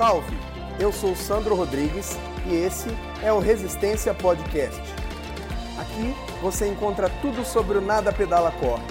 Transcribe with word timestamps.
Salve! 0.00 0.34
Eu 0.80 0.90
sou 0.90 1.14
Sandro 1.14 1.54
Rodrigues 1.54 2.16
e 2.50 2.54
esse 2.54 2.88
é 3.22 3.30
o 3.30 3.38
Resistência 3.38 4.14
Podcast. 4.14 4.80
Aqui 5.78 6.40
você 6.40 6.66
encontra 6.66 7.10
tudo 7.20 7.44
sobre 7.44 7.76
o 7.76 7.82
Nada 7.82 8.10
Pedala 8.10 8.50
Corre. 8.50 8.82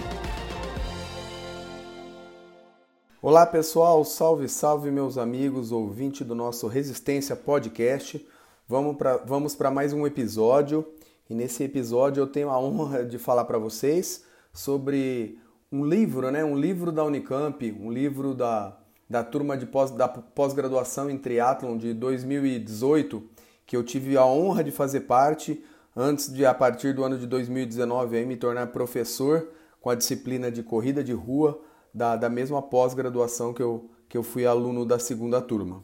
Olá 3.23 3.43
pessoal, 3.47 4.05
salve, 4.05 4.47
salve 4.47 4.91
meus 4.91 5.17
amigos, 5.17 5.71
ouvinte 5.71 6.23
do 6.23 6.35
nosso 6.35 6.67
Resistência 6.67 7.35
Podcast. 7.35 8.23
Vamos 8.67 8.95
para 8.95 9.17
vamos 9.17 9.57
mais 9.73 9.91
um 9.93 10.05
episódio 10.05 10.85
e 11.27 11.33
nesse 11.33 11.63
episódio 11.63 12.21
eu 12.21 12.27
tenho 12.27 12.51
a 12.51 12.59
honra 12.59 13.03
de 13.03 13.17
falar 13.17 13.45
para 13.45 13.57
vocês 13.57 14.25
sobre 14.53 15.39
um 15.71 15.83
livro, 15.83 16.29
né? 16.29 16.45
Um 16.45 16.55
livro 16.55 16.91
da 16.91 17.03
Unicamp, 17.03 17.75
um 17.81 17.91
livro 17.91 18.35
da, 18.35 18.78
da 19.09 19.23
turma 19.23 19.57
de 19.57 19.65
pós, 19.65 19.89
da 19.91 20.07
pós-graduação 20.07 21.09
em 21.09 21.17
triatlon 21.17 21.77
de 21.77 21.93
2018, 21.93 23.23
que 23.65 23.75
eu 23.75 23.83
tive 23.83 24.15
a 24.17 24.25
honra 24.25 24.63
de 24.63 24.71
fazer 24.71 25.01
parte 25.01 25.63
antes 25.95 26.31
de 26.31 26.45
a 26.45 26.53
partir 26.53 26.93
do 26.93 27.03
ano 27.03 27.17
de 27.17 27.25
2019 27.25 28.17
aí, 28.17 28.25
me 28.25 28.37
tornar 28.37 28.67
professor 28.67 29.49
com 29.81 29.89
a 29.89 29.95
disciplina 29.95 30.51
de 30.51 30.61
corrida 30.61 31.03
de 31.03 31.13
rua 31.13 31.59
da, 31.93 32.15
da 32.15 32.29
mesma 32.29 32.61
pós-graduação 32.61 33.53
que 33.53 33.61
eu, 33.61 33.89
que 34.07 34.17
eu 34.17 34.23
fui 34.23 34.45
aluno 34.45 34.85
da 34.85 34.99
segunda 34.99 35.41
turma. 35.41 35.83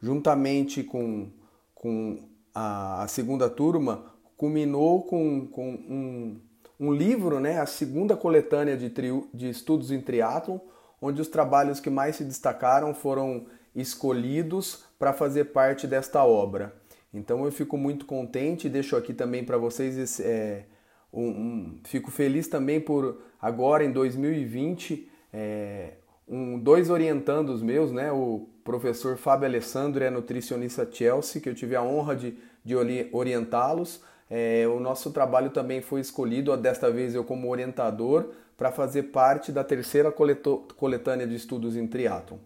Juntamente 0.00 0.82
com, 0.82 1.30
com 1.74 2.28
a, 2.54 3.04
a 3.04 3.08
segunda 3.08 3.48
turma, 3.48 4.04
culminou 4.36 5.02
com, 5.02 5.46
com 5.46 5.70
um, 5.70 6.40
um 6.78 6.92
livro, 6.92 7.38
né, 7.38 7.60
a 7.60 7.66
segunda 7.66 8.16
coletânea 8.16 8.76
de, 8.76 8.90
tri, 8.90 9.08
de 9.32 9.48
estudos 9.48 9.90
em 9.90 10.00
triatlon, 10.00 10.58
onde 11.04 11.20
os 11.20 11.28
trabalhos 11.28 11.80
que 11.80 11.90
mais 11.90 12.16
se 12.16 12.24
destacaram 12.24 12.94
foram 12.94 13.44
escolhidos 13.76 14.84
para 14.98 15.12
fazer 15.12 15.46
parte 15.46 15.86
desta 15.86 16.24
obra. 16.24 16.74
Então 17.12 17.44
eu 17.44 17.52
fico 17.52 17.76
muito 17.76 18.06
contente 18.06 18.66
e 18.66 18.70
deixo 18.70 18.96
aqui 18.96 19.12
também 19.12 19.44
para 19.44 19.58
vocês 19.58 19.98
esse, 19.98 20.22
é, 20.22 20.64
um, 21.12 21.28
um, 21.28 21.78
fico 21.84 22.10
feliz 22.10 22.48
também 22.48 22.80
por 22.80 23.20
agora 23.38 23.84
em 23.84 23.92
2020 23.92 25.06
é, 25.30 25.92
um, 26.26 26.58
dois 26.58 26.88
orientandos 26.88 27.60
meus, 27.62 27.92
né, 27.92 28.10
o 28.10 28.48
professor 28.64 29.18
Fábio 29.18 29.46
Alessandro 29.46 30.02
e 30.02 30.06
a 30.06 30.10
nutricionista 30.10 30.88
Chelsea, 30.90 31.38
que 31.38 31.50
eu 31.50 31.54
tive 31.54 31.76
a 31.76 31.82
honra 31.82 32.16
de, 32.16 32.34
de 32.64 32.74
orientá-los. 33.12 34.02
É, 34.36 34.66
o 34.66 34.80
nosso 34.80 35.12
trabalho 35.12 35.50
também 35.50 35.80
foi 35.80 36.00
escolhido, 36.00 36.56
desta 36.56 36.90
vez 36.90 37.14
eu 37.14 37.22
como 37.22 37.48
orientador, 37.48 38.30
para 38.58 38.72
fazer 38.72 39.04
parte 39.04 39.52
da 39.52 39.62
terceira 39.62 40.10
coletânea 40.10 41.24
de 41.24 41.36
estudos 41.36 41.76
em 41.76 41.86
triatlon. 41.86 42.38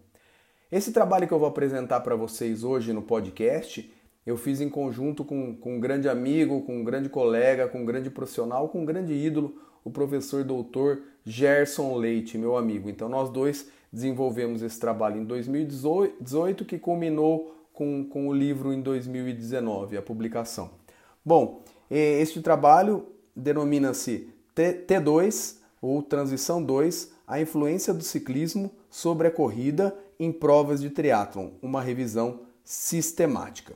Esse 0.71 0.91
trabalho 0.91 1.27
que 1.27 1.33
eu 1.33 1.39
vou 1.39 1.47
apresentar 1.47 2.01
para 2.01 2.15
vocês 2.15 2.63
hoje 2.63 2.93
no 2.93 3.01
podcast, 3.01 3.91
eu 4.23 4.37
fiz 4.37 4.61
em 4.61 4.69
conjunto 4.69 5.25
com, 5.25 5.55
com 5.55 5.77
um 5.77 5.79
grande 5.79 6.07
amigo, 6.07 6.61
com 6.61 6.77
um 6.77 6.83
grande 6.83 7.09
colega, 7.09 7.67
com 7.67 7.79
um 7.79 7.85
grande 7.85 8.11
profissional, 8.11 8.69
com 8.69 8.81
um 8.81 8.85
grande 8.85 9.13
ídolo, 9.13 9.59
o 9.83 9.89
professor 9.89 10.43
doutor 10.43 11.01
Gerson 11.25 11.95
Leite, 11.95 12.37
meu 12.37 12.55
amigo. 12.55 12.87
Então 12.87 13.09
nós 13.09 13.31
dois 13.31 13.67
desenvolvemos 13.91 14.61
esse 14.61 14.79
trabalho 14.79 15.19
em 15.19 15.25
2018, 15.25 16.65
que 16.65 16.77
culminou 16.77 17.55
com, 17.73 18.05
com 18.07 18.27
o 18.27 18.33
livro 18.33 18.71
em 18.71 18.79
2019, 18.79 19.97
a 19.97 20.03
publicação. 20.03 20.77
Bom, 21.25 21.63
este 21.89 22.41
trabalho 22.41 23.07
denomina-se 23.35 24.29
T2, 24.55 25.57
ou 25.81 26.01
Transição 26.01 26.61
2, 26.61 27.11
a 27.27 27.39
influência 27.39 27.93
do 27.93 28.03
ciclismo 28.03 28.71
sobre 28.89 29.27
a 29.27 29.31
corrida 29.31 29.95
em 30.19 30.31
provas 30.31 30.81
de 30.81 30.89
triatlon, 30.89 31.51
uma 31.61 31.81
revisão 31.81 32.41
sistemática. 32.63 33.73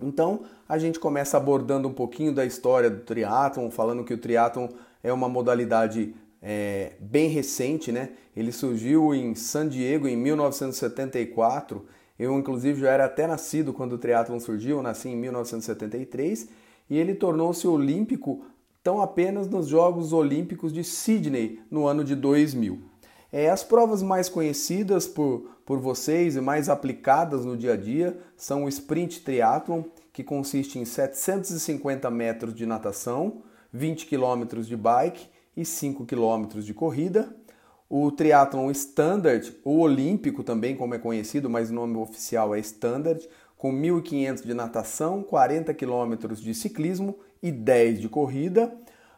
Então, 0.00 0.42
a 0.68 0.76
gente 0.78 0.98
começa 0.98 1.36
abordando 1.36 1.86
um 1.86 1.92
pouquinho 1.92 2.34
da 2.34 2.44
história 2.44 2.90
do 2.90 3.00
triatlon, 3.00 3.70
falando 3.70 4.04
que 4.04 4.12
o 4.12 4.18
triatlon 4.18 4.68
é 5.02 5.12
uma 5.12 5.28
modalidade 5.28 6.14
é, 6.42 6.92
bem 6.98 7.28
recente, 7.28 7.92
né? 7.92 8.10
Ele 8.36 8.50
surgiu 8.50 9.14
em 9.14 9.34
San 9.34 9.68
Diego 9.68 10.08
em 10.08 10.16
1974. 10.16 11.86
Eu, 12.18 12.36
inclusive, 12.38 12.80
já 12.80 12.90
era 12.90 13.04
até 13.04 13.26
nascido 13.26 13.72
quando 13.72 13.92
o 13.92 13.98
triatlon 13.98 14.40
surgiu, 14.40 14.82
nasci 14.82 15.08
em 15.08 15.16
1973, 15.16 16.48
e 16.88 16.98
ele 16.98 17.14
tornou-se 17.14 17.66
olímpico 17.66 18.44
tão 18.82 19.00
apenas 19.00 19.48
nos 19.48 19.66
Jogos 19.66 20.12
Olímpicos 20.12 20.72
de 20.72 20.84
Sydney 20.84 21.60
no 21.70 21.86
ano 21.86 22.04
de 22.04 22.14
2000. 22.14 22.78
É, 23.32 23.50
as 23.50 23.64
provas 23.64 24.02
mais 24.02 24.28
conhecidas 24.28 25.08
por, 25.08 25.50
por 25.64 25.80
vocês 25.80 26.36
e 26.36 26.40
mais 26.40 26.68
aplicadas 26.68 27.44
no 27.44 27.56
dia 27.56 27.72
a 27.72 27.76
dia 27.76 28.16
são 28.36 28.64
o 28.64 28.68
Sprint 28.68 29.22
Triathlon, 29.22 29.82
que 30.12 30.22
consiste 30.22 30.78
em 30.78 30.84
750 30.84 32.08
metros 32.10 32.54
de 32.54 32.64
natação, 32.64 33.42
20 33.72 34.06
km 34.06 34.60
de 34.60 34.76
bike 34.76 35.26
e 35.56 35.64
5 35.64 36.06
km 36.06 36.60
de 36.60 36.72
corrida. 36.72 37.34
O 37.90 38.12
Triathlon 38.12 38.70
Standard, 38.70 39.56
ou 39.64 39.78
Olímpico 39.78 40.44
também, 40.44 40.76
como 40.76 40.94
é 40.94 40.98
conhecido, 40.98 41.50
mas 41.50 41.70
o 41.70 41.74
nome 41.74 41.96
oficial 41.96 42.54
é 42.54 42.60
Standard, 42.60 43.28
com 43.64 43.72
1.500 43.72 44.42
de 44.44 44.52
natação, 44.52 45.22
40 45.22 45.72
km 45.72 46.34
de 46.34 46.54
ciclismo 46.54 47.18
e 47.42 47.50
10 47.50 47.98
de 47.98 48.10
corrida. 48.10 48.70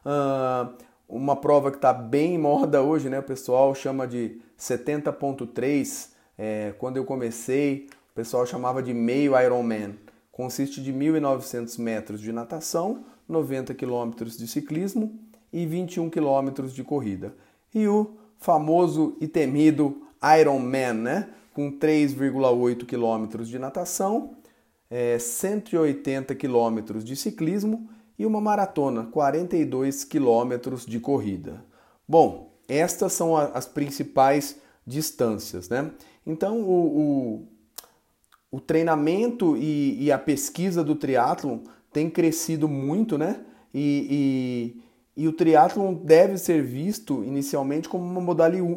Uh, 0.05 0.73
uma 1.09 1.35
prova 1.35 1.73
que 1.73 1.79
está 1.79 1.93
bem 1.93 2.37
em 2.37 2.39
moda 2.39 2.81
hoje, 2.81 3.11
né? 3.11 3.19
O 3.19 3.25
pessoal 3.25 3.75
chama 3.75 4.07
de 4.07 4.41
70.3. 4.57 6.11
É, 6.39 6.73
quando 6.79 6.97
eu 6.97 7.05
comecei, 7.05 7.89
o 8.13 8.15
pessoal 8.15 8.47
chamava 8.47 8.81
de 8.81 8.95
meio 8.95 9.37
Ironman. 9.37 9.97
Consiste 10.31 10.81
de 10.81 10.93
1.900 10.93 11.77
metros 11.81 12.21
de 12.21 12.31
natação, 12.31 13.05
90 13.29 13.75
km 13.75 14.13
de 14.27 14.47
ciclismo 14.47 15.19
e 15.53 15.67
21 15.67 16.09
km 16.09 16.69
de 16.73 16.85
corrida. 16.85 17.35
E 17.75 17.89
o 17.89 18.17
famoso 18.39 19.17
e 19.21 19.27
temido 19.27 20.03
Ironman, 20.23 20.93
né? 20.93 21.29
Com 21.57 21.73
3,8 21.73 22.85
km 22.85 23.43
de 23.43 23.59
natação, 23.59 24.37
é, 24.91 25.19
180 25.19 26.35
km 26.35 26.99
de 27.03 27.17
ciclismo 27.17 27.89
e 28.19 28.27
uma 28.27 28.43
maratona, 28.43 29.05
42 29.07 30.05
km 30.05 30.77
de 30.87 31.01
corrida. 31.01 31.65
Bom, 32.07 32.53
estas 32.69 33.15
são 33.15 33.35
as 33.35 33.65
principais 33.65 34.59
distâncias, 34.87 35.71
né? 35.71 35.91
Então, 36.27 36.61
o, 36.61 37.49
o, 38.51 38.59
o 38.59 38.61
treinamento 38.61 39.57
e, 39.57 40.05
e, 40.05 40.13
a 40.13 40.19
pesquisa 40.19 40.85
do 40.85 40.95
triatlon 40.95 41.61
tem 41.91 42.11
crescido 42.11 42.69
muito, 42.69 43.17
né? 43.17 43.41
E, 43.75 44.77
e 45.17 45.27
o 45.27 45.33
triatlon 45.33 45.95
deve 45.95 46.37
ser 46.37 46.63
visto 46.63 47.25
inicialmente 47.25 47.89
como 47.89 48.05
uma 48.05 48.21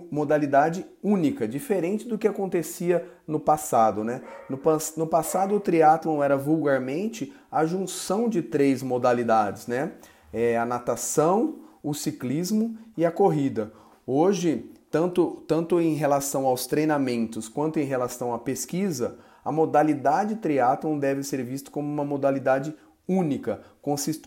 modalidade 0.10 0.86
única, 1.04 1.46
diferente 1.46 2.08
do 2.08 2.18
que 2.18 2.28
acontecia 2.28 3.06
no 3.28 3.42
passado. 3.42 4.06
Né? 4.06 4.22
No, 4.50 4.58
no 4.96 5.06
passado, 5.06 5.54
o 5.54 5.60
triatlon 5.60 6.24
era 6.24 6.38
vulgarmente 6.38 7.34
a 7.52 7.66
junção 7.66 8.30
de 8.30 8.42
três 8.42 8.82
modalidades, 8.82 9.68
né? 9.68 9.92
É 10.32 10.58
a 10.58 10.66
natação, 10.66 11.56
o 11.84 11.94
ciclismo 11.94 12.78
e 12.96 13.06
a 13.06 13.12
corrida. 13.12 13.74
Hoje, 14.06 14.72
tanto, 14.90 15.44
tanto 15.48 15.82
em 15.82 15.96
relação 15.96 16.46
aos 16.46 16.68
treinamentos 16.68 17.50
quanto 17.50 17.80
em 17.80 17.84
relação 17.84 18.34
à 18.34 18.40
pesquisa, 18.40 19.18
a 19.44 19.52
modalidade 19.52 20.36
triatlon 20.36 21.00
deve 21.00 21.24
ser 21.24 21.44
visto 21.44 21.72
como 21.72 21.88
uma 21.88 22.06
modalidade 22.06 22.74
única, 22.74 22.89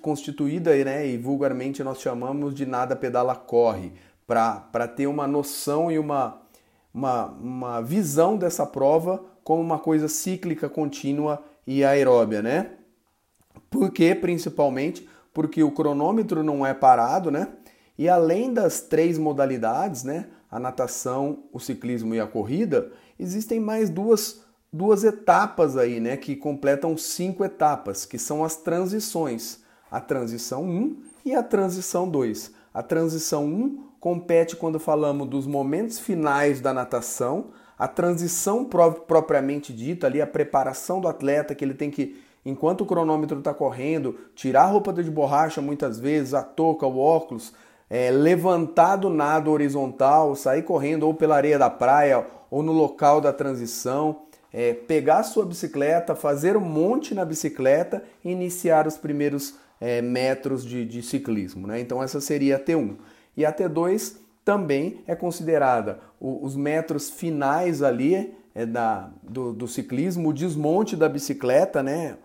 constituída 0.01 0.75
né, 0.85 1.07
e 1.07 1.17
vulgarmente 1.17 1.85
nós 1.85 2.01
chamamos 2.01 2.55
de 2.55 2.67
nada 2.67 2.97
pedala 2.97 3.37
corre, 3.37 3.93
para 4.27 4.89
ter 4.89 5.07
uma 5.07 5.27
noção 5.27 5.91
e 5.91 5.99
uma, 5.99 6.41
uma, 6.93 7.27
uma 7.27 7.81
visão 7.81 8.37
dessa 8.37 8.67
prova 8.67 9.25
como 9.45 9.61
uma 9.61 9.79
coisa 9.79 10.09
cíclica, 10.09 10.69
contínua 10.69 11.43
e 11.67 11.85
aeróbia, 11.85 12.43
né? 12.43 12.73
Por 13.71 13.91
quê? 13.91 14.15
Principalmente 14.15 15.09
porque 15.33 15.63
o 15.63 15.71
cronômetro 15.71 16.43
não 16.43 16.65
é 16.65 16.75
parado, 16.75 17.31
né? 17.31 17.49
E 17.99 18.09
além 18.09 18.53
das 18.53 18.81
três 18.81 19.19
modalidades, 19.19 20.05
né? 20.05 20.27
A 20.51 20.59
natação, 20.59 21.45
o 21.53 21.59
ciclismo 21.59 22.15
e 22.15 22.21
a 22.21 22.27
corrida, 22.27 22.93
existem 23.19 23.59
mais 23.59 23.89
duas 23.89 24.45
duas 24.73 25.05
etapas 25.05 25.77
aí, 25.77 26.01
né, 26.01 26.17
que 26.17 26.35
completam 26.35 26.97
cinco 26.97 27.45
etapas, 27.45 28.07
que 28.07 28.19
são 28.19 28.43
as 28.43 28.57
transições. 28.57 29.61
A 29.91 30.01
transição 30.01 30.65
1 30.65 30.97
e 31.27 31.35
a 31.35 31.43
transição 31.43 32.09
2. 32.09 32.53
A 32.73 32.83
transição 32.83 33.45
1 33.45 33.91
compete 34.01 34.57
quando 34.57 34.81
falamos 34.81 35.29
dos 35.29 35.47
momentos 35.47 35.99
finais 35.99 36.61
da 36.61 36.73
natação, 36.73 37.51
a 37.79 37.87
transição 37.87 38.65
propriamente 38.65 39.73
dita 39.73 40.07
ali, 40.07 40.23
a 40.23 40.27
preparação 40.27 41.01
do 41.01 41.09
atleta, 41.09 41.55
que 41.55 41.65
ele 41.65 41.75
tem 41.75 41.91
que, 41.91 42.17
enquanto 42.45 42.81
o 42.81 42.87
cronômetro 42.87 43.39
está 43.39 43.53
correndo, 43.53 44.19
tirar 44.35 44.63
a 44.63 44.67
roupa 44.67 44.93
de 44.93 45.11
borracha 45.11 45.61
muitas 45.61 45.99
vezes, 46.01 46.33
a 46.33 46.43
touca, 46.43 46.87
o 46.87 46.99
óculos, 46.99 47.53
é, 47.91 48.11
levantar 48.11 48.97
do 48.97 49.11
nado 49.11 49.51
horizontal, 49.51 50.35
sair 50.35 50.63
correndo 50.63 51.03
ou 51.03 51.13
pela 51.13 51.37
areia 51.37 51.59
da 51.59 51.69
praia 51.69 52.27
ou 52.51 52.63
no 52.63 52.73
local 52.73 53.21
da 53.21 53.33
transição 53.33 54.23
é 54.53 54.75
pegar 54.75 55.19
a 55.19 55.23
sua 55.23 55.47
bicicleta, 55.47 56.15
fazer 56.15 56.57
um 56.57 56.61
monte 56.61 57.15
na 57.15 57.25
bicicleta 57.25 58.03
e 58.25 58.31
iniciar 58.31 58.87
os 58.87 58.97
primeiros 58.97 59.55
é, 59.81 60.03
metros 60.03 60.65
de, 60.65 60.85
de 60.85 61.03
ciclismo. 61.03 61.67
Né? 61.67 61.81
Então 61.81 62.03
essa 62.03 62.21
seria 62.21 62.57
a 62.57 62.61
T1. 62.61 62.97
E 63.37 63.47
a 63.47 63.53
T2 63.53 64.17
também 64.45 65.01
é 65.07 65.15
considerada 65.15 66.01
o, 66.21 66.45
os 66.45 66.55
metros 66.55 67.09
finais 67.09 67.83
ali 67.83 68.35
é, 68.55 68.67
da, 68.67 69.11
do, 69.23 69.53
do, 69.53 69.67
ciclismo, 69.67 70.29
o 70.29 70.33
desmonte 70.35 70.95
da 70.97 71.09
bicicleta, 71.09 71.83
né? 71.83 72.17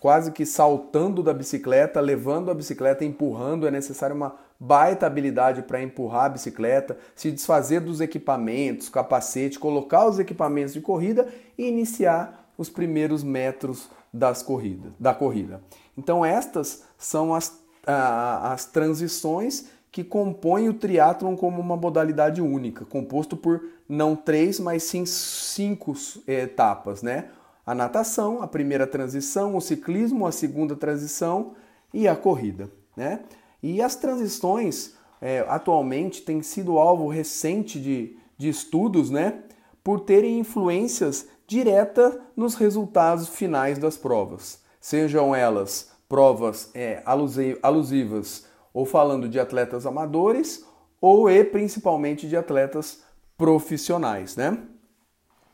quase 0.00 0.32
que 0.32 0.44
saltando 0.44 1.22
da 1.22 1.32
bicicleta, 1.32 2.00
levando 2.00 2.50
a 2.50 2.54
bicicleta, 2.54 3.04
empurrando. 3.04 3.66
É 3.66 3.70
necessário 3.70 4.16
uma 4.16 4.36
baita 4.58 5.06
habilidade 5.06 5.62
para 5.62 5.82
empurrar 5.82 6.24
a 6.24 6.30
bicicleta, 6.30 6.96
se 7.14 7.30
desfazer 7.30 7.80
dos 7.80 8.00
equipamentos, 8.00 8.88
capacete, 8.88 9.58
colocar 9.58 10.06
os 10.06 10.18
equipamentos 10.18 10.72
de 10.72 10.80
corrida 10.80 11.28
e 11.56 11.66
iniciar 11.66 12.50
os 12.56 12.70
primeiros 12.70 13.22
metros 13.22 13.90
das 14.12 14.42
corridas, 14.42 14.92
da 14.98 15.14
corrida. 15.14 15.60
Então 15.96 16.24
estas 16.24 16.84
são 16.96 17.34
as, 17.34 17.60
as 17.86 18.64
transições 18.64 19.66
que 19.92 20.02
compõem 20.04 20.68
o 20.68 20.74
triatlon 20.74 21.36
como 21.36 21.60
uma 21.60 21.76
modalidade 21.76 22.42
única, 22.42 22.84
composto 22.84 23.36
por 23.36 23.62
não 23.88 24.16
três, 24.16 24.58
mas 24.58 24.82
sim 24.82 25.06
cinco 25.06 25.94
etapas, 26.26 27.02
né? 27.02 27.30
A 27.64 27.74
natação, 27.74 28.42
a 28.42 28.46
primeira 28.46 28.86
transição, 28.86 29.56
o 29.56 29.60
ciclismo, 29.60 30.26
a 30.26 30.32
segunda 30.32 30.76
transição 30.76 31.54
e 31.92 32.06
a 32.06 32.14
corrida, 32.14 32.70
né? 32.96 33.20
E 33.62 33.80
as 33.82 33.96
transições 33.96 34.94
é, 35.20 35.44
atualmente 35.48 36.22
têm 36.22 36.42
sido 36.42 36.78
alvo 36.78 37.08
recente 37.08 37.80
de, 37.80 38.16
de 38.36 38.48
estudos, 38.48 39.10
né? 39.10 39.42
Por 39.82 40.00
terem 40.00 40.38
influências 40.38 41.28
diretas 41.46 42.18
nos 42.36 42.54
resultados 42.54 43.28
finais 43.28 43.78
das 43.78 43.96
provas, 43.96 44.60
sejam 44.80 45.34
elas 45.34 45.92
provas 46.08 46.70
é, 46.74 47.02
alusivas 47.62 48.46
ou 48.74 48.84
falando 48.84 49.28
de 49.28 49.40
atletas 49.40 49.86
amadores 49.86 50.64
ou 51.00 51.30
e 51.30 51.44
principalmente 51.44 52.28
de 52.28 52.36
atletas 52.36 53.02
profissionais, 53.36 54.36
né? 54.36 54.58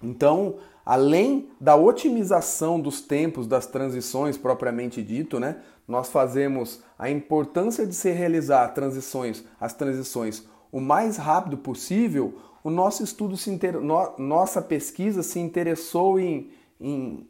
Então, 0.02 0.56
além 0.84 1.50
da 1.60 1.76
otimização 1.76 2.80
dos 2.80 3.00
tempos 3.00 3.46
das 3.46 3.66
transições 3.66 4.36
propriamente 4.36 5.02
dito, 5.02 5.38
né? 5.38 5.62
Nós 5.86 6.08
fazemos 6.08 6.80
a 6.98 7.10
importância 7.10 7.86
de 7.86 7.94
se 7.94 8.10
realizar 8.10 8.68
transições, 8.68 9.44
as 9.60 9.72
transições 9.72 10.44
o 10.72 10.80
mais 10.80 11.18
rápido 11.18 11.58
possível. 11.58 12.38
O 12.64 12.70
nosso 12.70 13.04
estudo 13.04 13.36
se 13.36 13.50
inter... 13.50 13.78
no... 13.78 14.14
nossa 14.18 14.62
pesquisa 14.62 15.22
se 15.22 15.38
interessou 15.38 16.18
em, 16.18 16.50
em 16.80 17.28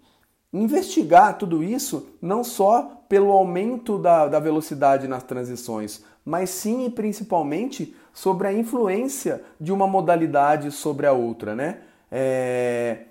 investigar 0.53 1.37
tudo 1.37 1.63
isso 1.63 2.07
não 2.21 2.45
só 2.45 3.03
pelo 3.09 3.33
aumento 3.33 3.99
da, 3.99 4.29
da 4.29 4.39
velocidade 4.39 5.09
nas 5.09 5.25
transições, 5.25 6.05
mas 6.25 6.51
sim 6.51 6.87
e 6.87 6.91
principalmente 6.91 7.97
sobre 8.13 8.47
a 8.47 8.53
influência 8.53 9.43
de 9.61 9.73
uma 9.73 9.87
modalidade 9.87 10.71
sobre 10.71 11.07
a 11.07 11.13
outra, 11.13 11.57
né? 11.57 11.81
É, 12.11 13.07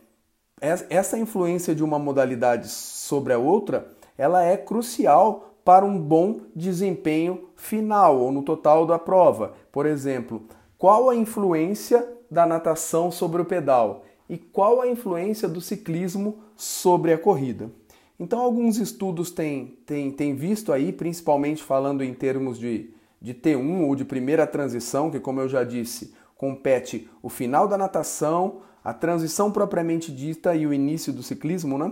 essa 0.62 1.18
influência 1.18 1.74
de 1.74 1.84
uma 1.84 1.98
modalidade 1.98 2.70
sobre 2.70 3.34
a 3.34 3.40
outra, 3.40 3.92
ela 4.22 4.44
é 4.44 4.56
crucial 4.56 5.56
para 5.66 5.84
um 5.84 6.00
bom 6.00 6.42
desempenho 6.56 7.50
final 7.56 8.20
ou 8.20 8.32
no 8.32 8.44
total 8.44 8.86
da 8.86 9.00
prova. 9.00 9.54
Por 9.72 9.88
exemplo, 9.88 10.44
qual 10.78 11.10
a 11.10 11.16
influência 11.16 12.08
da 12.30 12.46
natação 12.46 13.10
sobre 13.10 13.42
o 13.42 13.46
pedal 13.46 14.06
e 14.30 14.38
qual 14.38 14.80
a 14.80 14.88
influência 14.88 15.50
do 15.50 15.60
ciclismo 15.60 16.38
sobre 16.56 17.12
a 17.12 17.18
corrida? 17.18 17.72
Então, 18.20 18.40
alguns 18.40 18.78
estudos 18.78 19.32
têm, 19.32 19.76
têm, 19.88 20.12
têm 20.12 20.36
visto 20.36 20.72
aí, 20.72 20.94
principalmente 20.94 21.64
falando 21.64 22.04
em 22.04 22.14
termos 22.14 22.60
de, 22.60 22.94
de 23.20 23.34
T1 23.34 23.88
ou 23.88 23.96
de 23.96 24.06
primeira 24.06 24.46
transição, 24.46 25.10
que, 25.10 25.20
como 25.20 25.42
eu 25.42 25.50
já 25.50 25.64
disse, 25.64 26.14
compete 26.38 27.10
o 27.24 27.30
final 27.30 27.68
da 27.68 27.76
natação, 27.76 28.62
a 28.84 28.94
transição 28.94 29.52
propriamente 29.52 30.12
dita 30.12 30.56
e 30.56 30.68
o 30.68 30.74
início 30.74 31.12
do 31.12 31.24
ciclismo, 31.24 31.76
né? 31.80 31.92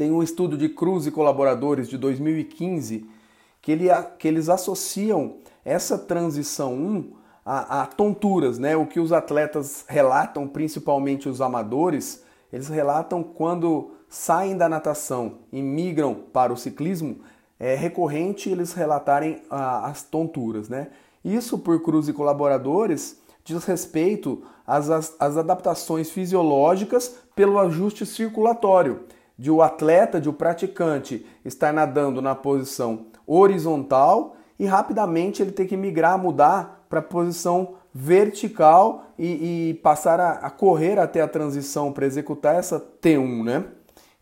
Tem 0.00 0.10
um 0.10 0.22
estudo 0.22 0.56
de 0.56 0.66
Cruz 0.66 1.06
e 1.06 1.10
colaboradores 1.10 1.86
de 1.86 1.98
2015 1.98 3.06
que, 3.60 3.70
ele, 3.70 3.88
que 4.18 4.26
eles 4.26 4.48
associam 4.48 5.34
essa 5.62 5.98
transição 5.98 6.72
1 6.72 7.12
a, 7.44 7.82
a 7.82 7.86
tonturas, 7.86 8.58
né? 8.58 8.74
O 8.74 8.86
que 8.86 8.98
os 8.98 9.12
atletas 9.12 9.84
relatam, 9.86 10.48
principalmente 10.48 11.28
os 11.28 11.42
amadores, 11.42 12.24
eles 12.50 12.68
relatam 12.68 13.22
quando 13.22 13.90
saem 14.08 14.56
da 14.56 14.70
natação 14.70 15.40
e 15.52 15.60
migram 15.60 16.14
para 16.32 16.50
o 16.50 16.56
ciclismo, 16.56 17.18
é 17.58 17.74
recorrente 17.74 18.48
eles 18.48 18.72
relatarem 18.72 19.42
ah, 19.50 19.86
as 19.86 20.02
tonturas, 20.02 20.70
né? 20.70 20.88
Isso 21.22 21.58
por 21.58 21.78
Cruz 21.82 22.08
e 22.08 22.14
colaboradores 22.14 23.20
diz 23.44 23.62
respeito 23.66 24.42
às, 24.66 24.88
às 24.88 25.36
adaptações 25.36 26.10
fisiológicas 26.10 27.16
pelo 27.36 27.58
ajuste 27.58 28.06
circulatório, 28.06 29.00
de 29.40 29.50
o 29.50 29.62
atleta, 29.62 30.20
de 30.20 30.28
o 30.28 30.34
praticante 30.34 31.24
estar 31.46 31.72
nadando 31.72 32.20
na 32.20 32.34
posição 32.34 33.06
horizontal 33.26 34.36
e 34.58 34.66
rapidamente 34.66 35.40
ele 35.40 35.50
ter 35.50 35.64
que 35.64 35.78
migrar, 35.78 36.18
mudar 36.18 36.84
para 36.90 36.98
a 36.98 37.02
posição 37.02 37.76
vertical 37.94 39.06
e, 39.18 39.70
e 39.70 39.74
passar 39.82 40.20
a, 40.20 40.32
a, 40.32 40.50
correr 40.50 40.98
até 40.98 41.22
a 41.22 41.26
transição 41.26 41.90
para 41.90 42.04
executar 42.04 42.54
essa 42.54 42.78
T1, 42.78 43.42
né? 43.42 43.64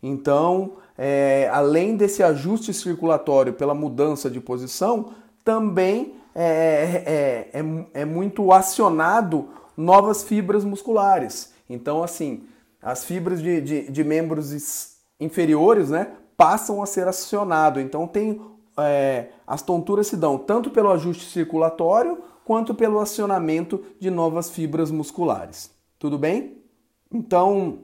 Então, 0.01 0.77
é, 0.97 1.49
além 1.51 1.97
desse 1.97 2.23
ajuste 2.23 2.73
circulatório 2.73 3.51
pela 3.51 3.73
mudança 3.73 4.29
de 4.29 4.39
posição, 4.39 5.09
também 5.43 6.13
é, 6.33 7.51
é, 7.53 7.59
é, 7.59 7.85
é 7.93 8.05
muito 8.05 8.53
acionado 8.53 9.49
novas 9.75 10.23
fibras 10.23 10.63
musculares. 10.63 11.51
Então, 11.69 12.01
assim, 12.01 12.43
as 12.81 13.03
fibras 13.03 13.41
de, 13.41 13.59
de, 13.59 13.91
de 13.91 14.03
membros 14.05 14.53
inferiores 15.19 15.89
né, 15.89 16.13
passam 16.37 16.81
a 16.81 16.85
ser 16.85 17.07
acionadas. 17.07 17.83
Então, 17.83 18.07
tem 18.07 18.41
é, 18.77 19.29
as 19.45 19.61
tonturas 19.61 20.07
se 20.07 20.15
dão 20.15 20.37
tanto 20.37 20.69
pelo 20.69 20.91
ajuste 20.91 21.25
circulatório 21.25 22.19
quanto 22.45 22.73
pelo 22.73 22.99
acionamento 22.99 23.83
de 23.99 24.09
novas 24.09 24.49
fibras 24.49 24.89
musculares. 24.89 25.71
Tudo 25.99 26.17
bem? 26.17 26.57
Então, 27.11 27.79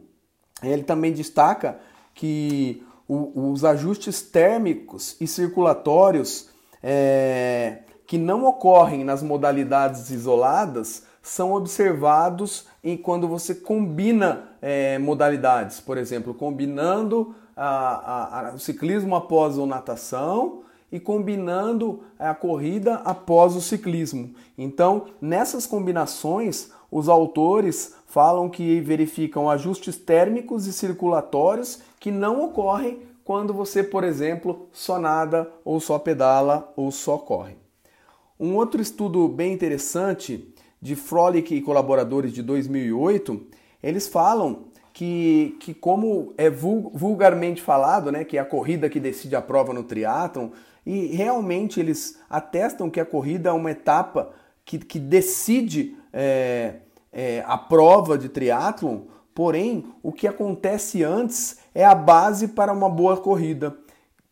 ele 0.63 0.83
também 0.83 1.11
destaca 1.11 1.79
que 2.13 2.83
o, 3.07 3.51
os 3.51 3.65
ajustes 3.65 4.21
térmicos 4.21 5.15
e 5.19 5.27
circulatórios 5.27 6.49
é, 6.81 7.79
que 8.07 8.17
não 8.17 8.45
ocorrem 8.45 9.03
nas 9.03 9.21
modalidades 9.21 10.09
isoladas 10.09 11.03
são 11.21 11.53
observados 11.53 12.67
em 12.83 12.95
quando 12.95 13.27
você 13.27 13.55
combina 13.55 14.54
é, 14.67 14.97
modalidades, 14.97 15.79
por 15.79 15.95
exemplo, 15.95 16.33
combinando 16.33 17.35
a, 17.55 17.67
a, 17.67 18.49
a, 18.49 18.53
o 18.55 18.59
ciclismo 18.59 19.15
após 19.15 19.59
a 19.59 19.65
natação 19.67 20.63
e 20.91 20.99
combinando 20.99 22.01
a 22.17 22.33
corrida 22.33 22.95
após 23.05 23.55
o 23.55 23.61
ciclismo. 23.61 24.33
Então, 24.57 25.05
nessas 25.21 25.67
combinações, 25.67 26.71
os 26.89 27.07
autores 27.07 27.93
falam 28.07 28.49
que 28.49 28.81
verificam 28.81 29.51
ajustes 29.51 29.97
térmicos 29.97 30.65
e 30.65 30.73
circulatórios 30.73 31.81
que 31.99 32.09
não 32.09 32.43
ocorrem 32.43 33.03
quando 33.23 33.53
você, 33.53 33.83
por 33.83 34.03
exemplo, 34.03 34.67
só 34.71 34.97
nada 34.97 35.47
ou 35.63 35.79
só 35.79 35.99
pedala 35.99 36.73
ou 36.75 36.89
só 36.89 37.19
corre. 37.19 37.55
Um 38.39 38.55
outro 38.55 38.81
estudo 38.81 39.27
bem 39.27 39.53
interessante 39.53 40.51
de 40.81 40.95
Frolic 40.95 41.53
e 41.53 41.61
colaboradores 41.61 42.33
de 42.33 42.41
2008, 42.41 43.53
eles 43.85 44.07
falam 44.07 44.63
que, 44.91 45.55
que 45.59 45.73
como 45.73 46.33
é 46.37 46.49
vulgarmente 46.49 47.61
falado, 47.61 48.11
né, 48.11 48.23
que 48.23 48.37
é 48.37 48.41
a 48.41 48.45
corrida 48.45 48.89
que 48.89 48.99
decide 48.99 49.35
a 49.35 49.41
prova 49.41 49.73
no 49.73 49.83
triatlon, 49.83 50.49
e 50.83 51.07
realmente 51.07 51.79
eles 51.79 52.19
atestam 52.27 52.89
que 52.89 52.99
a 52.99 53.05
corrida 53.05 53.49
é 53.49 53.53
uma 53.53 53.69
etapa 53.69 54.31
que, 54.65 54.79
que 54.79 54.97
decide 54.97 55.95
é, 56.11 56.77
é, 57.13 57.43
a 57.45 57.57
prova 57.57 58.17
de 58.17 58.27
triatlon, 58.27 59.01
porém 59.35 59.85
o 60.01 60.11
que 60.11 60.27
acontece 60.27 61.03
antes 61.03 61.59
é 61.73 61.85
a 61.85 61.93
base 61.93 62.47
para 62.47 62.73
uma 62.73 62.89
boa 62.89 63.17
corrida 63.17 63.77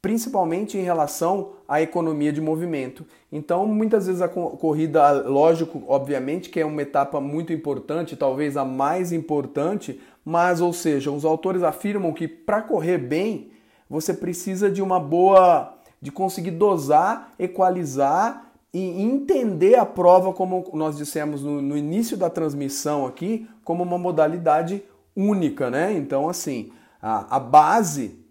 principalmente 0.03 0.77
em 0.77 0.81
relação 0.81 1.53
à 1.73 1.81
economia 1.81 2.31
de 2.31 2.39
movimento. 2.39 3.03
Então, 3.31 3.65
muitas 3.65 4.05
vezes 4.05 4.21
a 4.21 4.27
corrida, 4.27 5.11
lógico, 5.27 5.81
obviamente, 5.87 6.51
que 6.51 6.59
é 6.59 6.65
uma 6.65 6.83
etapa 6.83 7.19
muito 7.19 7.51
importante, 7.51 8.15
talvez 8.15 8.55
a 8.55 8.63
mais 8.63 9.11
importante, 9.11 9.99
mas, 10.23 10.61
ou 10.61 10.71
seja, 10.71 11.09
os 11.09 11.25
autores 11.25 11.63
afirmam 11.63 12.13
que 12.13 12.27
para 12.27 12.61
correr 12.61 12.99
bem, 12.99 13.49
você 13.89 14.13
precisa 14.13 14.69
de 14.69 14.83
uma 14.83 14.99
boa, 14.99 15.73
de 15.99 16.11
conseguir 16.11 16.51
dosar, 16.51 17.33
equalizar 17.39 18.51
e 18.71 19.01
entender 19.01 19.73
a 19.73 19.85
prova, 19.85 20.31
como 20.31 20.69
nós 20.75 20.95
dissemos 20.95 21.43
no, 21.43 21.59
no 21.59 21.75
início 21.75 22.15
da 22.15 22.29
transmissão 22.29 23.07
aqui, 23.07 23.49
como 23.63 23.81
uma 23.81 23.97
modalidade 23.97 24.83
única, 25.15 25.71
né? 25.71 25.91
Então, 25.93 26.29
assim, 26.29 26.71
a, 27.01 27.35
a 27.35 27.39
base 27.39 28.22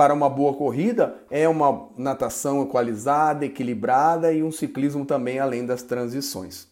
para 0.00 0.14
uma 0.14 0.30
boa 0.30 0.54
corrida 0.54 1.14
é 1.30 1.46
uma 1.46 1.90
natação 1.94 2.62
equalizada, 2.62 3.44
equilibrada 3.44 4.32
e 4.32 4.42
um 4.42 4.50
ciclismo 4.50 5.04
também 5.04 5.38
além 5.38 5.66
das 5.66 5.82
transições. 5.82 6.66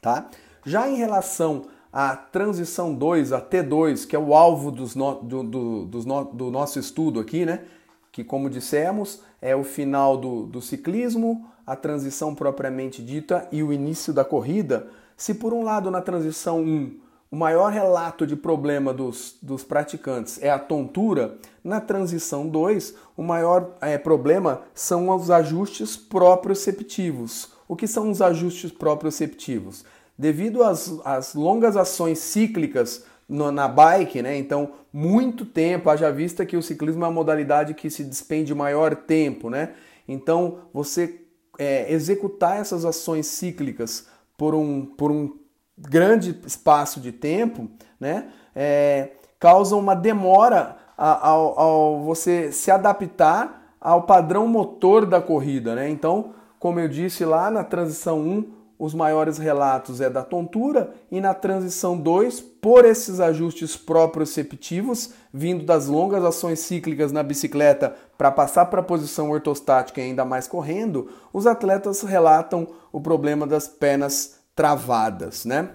Tá? 0.00 0.30
Já 0.64 0.88
em 0.88 0.94
relação 0.94 1.62
à 1.92 2.14
transição 2.14 2.94
2, 2.94 3.32
a 3.32 3.40
T2, 3.40 4.06
que 4.06 4.14
é 4.14 4.18
o 4.20 4.32
alvo 4.32 4.70
no, 4.70 5.14
do, 5.16 5.42
do, 5.42 6.24
do, 6.26 6.50
nosso 6.52 6.78
estudo 6.78 7.18
aqui, 7.18 7.44
né? 7.44 7.64
que 8.12 8.22
como 8.22 8.48
dissemos 8.48 9.22
é 9.42 9.56
o 9.56 9.64
final 9.64 10.16
do, 10.16 10.62
ciclismo, 10.62 11.50
a 11.66 11.74
transição 11.74 12.32
propriamente 12.32 13.02
dita 13.02 13.48
e 13.50 13.60
o 13.60 13.72
início 13.72 14.12
da 14.12 14.24
corrida. 14.24 14.86
Se 15.16 15.34
por 15.34 15.52
um 15.52 15.64
lado 15.64 15.90
na 15.90 16.00
transição 16.00 16.60
1 16.60 16.62
um, 16.62 16.96
o 17.30 17.36
maior 17.36 17.70
relato 17.70 18.26
de 18.26 18.34
problema 18.34 18.92
dos, 18.92 19.36
dos 19.40 19.62
praticantes 19.62 20.42
é 20.42 20.50
a 20.50 20.58
tontura, 20.58 21.38
na 21.62 21.80
transição 21.80 22.48
2, 22.48 22.94
o 23.16 23.22
maior 23.22 23.76
é, 23.80 23.96
problema 23.96 24.62
são 24.74 25.08
os 25.14 25.30
ajustes 25.30 25.96
proprioceptivos. 25.96 27.52
O 27.68 27.76
que 27.76 27.86
são 27.86 28.10
os 28.10 28.20
ajustes 28.20 28.72
proprioceptivos? 28.72 29.84
Devido 30.18 30.64
às, 30.64 30.92
às 31.04 31.34
longas 31.34 31.76
ações 31.76 32.18
cíclicas 32.18 33.04
no, 33.28 33.52
na 33.52 33.68
bike, 33.68 34.22
né? 34.22 34.36
Então, 34.36 34.72
muito 34.92 35.46
tempo, 35.46 35.88
haja 35.88 36.10
vista 36.10 36.44
que 36.44 36.56
o 36.56 36.62
ciclismo 36.62 37.04
é 37.04 37.06
uma 37.06 37.14
modalidade 37.14 37.74
que 37.74 37.88
se 37.88 38.02
despende 38.02 38.52
maior 38.52 38.96
tempo, 38.96 39.48
né? 39.48 39.74
Então, 40.08 40.62
você 40.74 41.20
é, 41.56 41.92
executar 41.92 42.58
essas 42.58 42.84
ações 42.84 43.26
cíclicas 43.26 44.08
por 44.36 44.52
um, 44.52 44.84
por 44.84 45.12
um 45.12 45.38
grande 45.80 46.38
espaço 46.46 47.00
de 47.00 47.12
tempo, 47.12 47.68
né, 47.98 48.28
é, 48.54 49.10
causam 49.38 49.78
uma 49.78 49.94
demora 49.94 50.76
ao, 50.96 51.58
ao, 51.58 52.00
você 52.02 52.52
se 52.52 52.70
adaptar 52.70 53.74
ao 53.80 54.02
padrão 54.02 54.46
motor 54.46 55.06
da 55.06 55.20
corrida. 55.20 55.74
Né? 55.74 55.88
Então, 55.88 56.34
como 56.58 56.78
eu 56.78 56.88
disse 56.88 57.24
lá 57.24 57.50
na 57.50 57.64
transição 57.64 58.20
1, 58.20 58.60
os 58.78 58.94
maiores 58.94 59.36
relatos 59.36 60.00
é 60.00 60.08
da 60.08 60.22
tontura 60.22 60.94
e 61.10 61.20
na 61.20 61.34
transição 61.34 61.98
2, 61.98 62.40
por 62.40 62.86
esses 62.86 63.20
ajustes 63.20 63.76
proprioceptivos, 63.76 65.12
vindo 65.32 65.66
das 65.66 65.86
longas 65.86 66.24
ações 66.24 66.60
cíclicas 66.60 67.12
na 67.12 67.22
bicicleta 67.22 67.94
para 68.16 68.30
passar 68.30 68.66
para 68.66 68.80
a 68.80 68.84
posição 68.84 69.30
ortostática 69.30 70.00
e 70.00 70.04
ainda 70.04 70.24
mais 70.24 70.48
correndo, 70.48 71.10
os 71.30 71.46
atletas 71.46 72.00
relatam 72.00 72.68
o 72.90 73.00
problema 73.02 73.46
das 73.46 73.68
pernas 73.68 74.39
travadas, 74.60 75.46
né? 75.46 75.70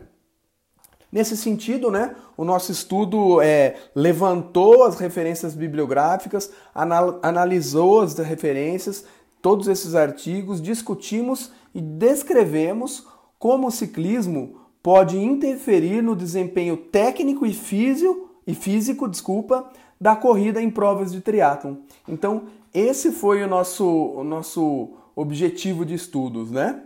Nesse 1.11 1.35
sentido, 1.35 1.89
né, 1.89 2.13
o 2.37 2.45
nosso 2.45 2.71
estudo 2.71 3.41
é, 3.41 3.77
levantou 3.95 4.83
as 4.83 4.99
referências 4.99 5.55
bibliográficas, 5.55 6.51
anal 6.73 7.19
analisou 7.23 8.01
as 8.01 8.15
referências, 8.19 9.03
todos 9.41 9.67
esses 9.67 9.95
artigos, 9.95 10.61
discutimos 10.61 11.51
e 11.73 11.81
descrevemos 11.81 13.07
como 13.39 13.69
o 13.69 13.71
ciclismo 13.71 14.59
pode 14.83 15.17
interferir 15.17 16.03
no 16.03 16.15
desempenho 16.15 16.77
técnico 16.77 17.43
e 17.43 17.53
físico, 17.53 18.29
e 18.45 18.53
físico 18.53 19.07
desculpa, 19.07 19.67
da 19.99 20.15
corrida 20.15 20.61
em 20.61 20.69
provas 20.69 21.11
de 21.11 21.21
triatlon. 21.21 21.77
Então, 22.07 22.43
esse 22.71 23.11
foi 23.11 23.41
o 23.43 23.47
nosso, 23.47 23.83
o 23.83 24.23
nosso 24.23 24.89
objetivo 25.15 25.83
de 25.83 25.95
estudos, 25.95 26.51
né? 26.51 26.83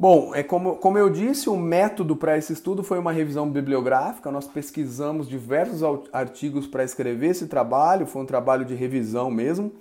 Bom, 0.00 0.32
é 0.32 0.44
como, 0.44 0.76
como 0.76 0.96
eu 0.96 1.10
disse, 1.10 1.50
o 1.50 1.56
método 1.56 2.14
para 2.14 2.38
esse 2.38 2.52
estudo 2.52 2.84
foi 2.84 3.00
uma 3.00 3.10
revisão 3.10 3.50
bibliográfica. 3.50 4.30
Nós 4.30 4.46
pesquisamos 4.46 5.28
diversos 5.28 5.82
artigos 6.12 6.68
para 6.68 6.84
escrever 6.84 7.30
esse 7.30 7.48
trabalho, 7.48 8.06
foi 8.06 8.22
um 8.22 8.26
trabalho 8.26 8.64
de 8.64 8.76
revisão 8.76 9.28
mesmo. 9.28 9.72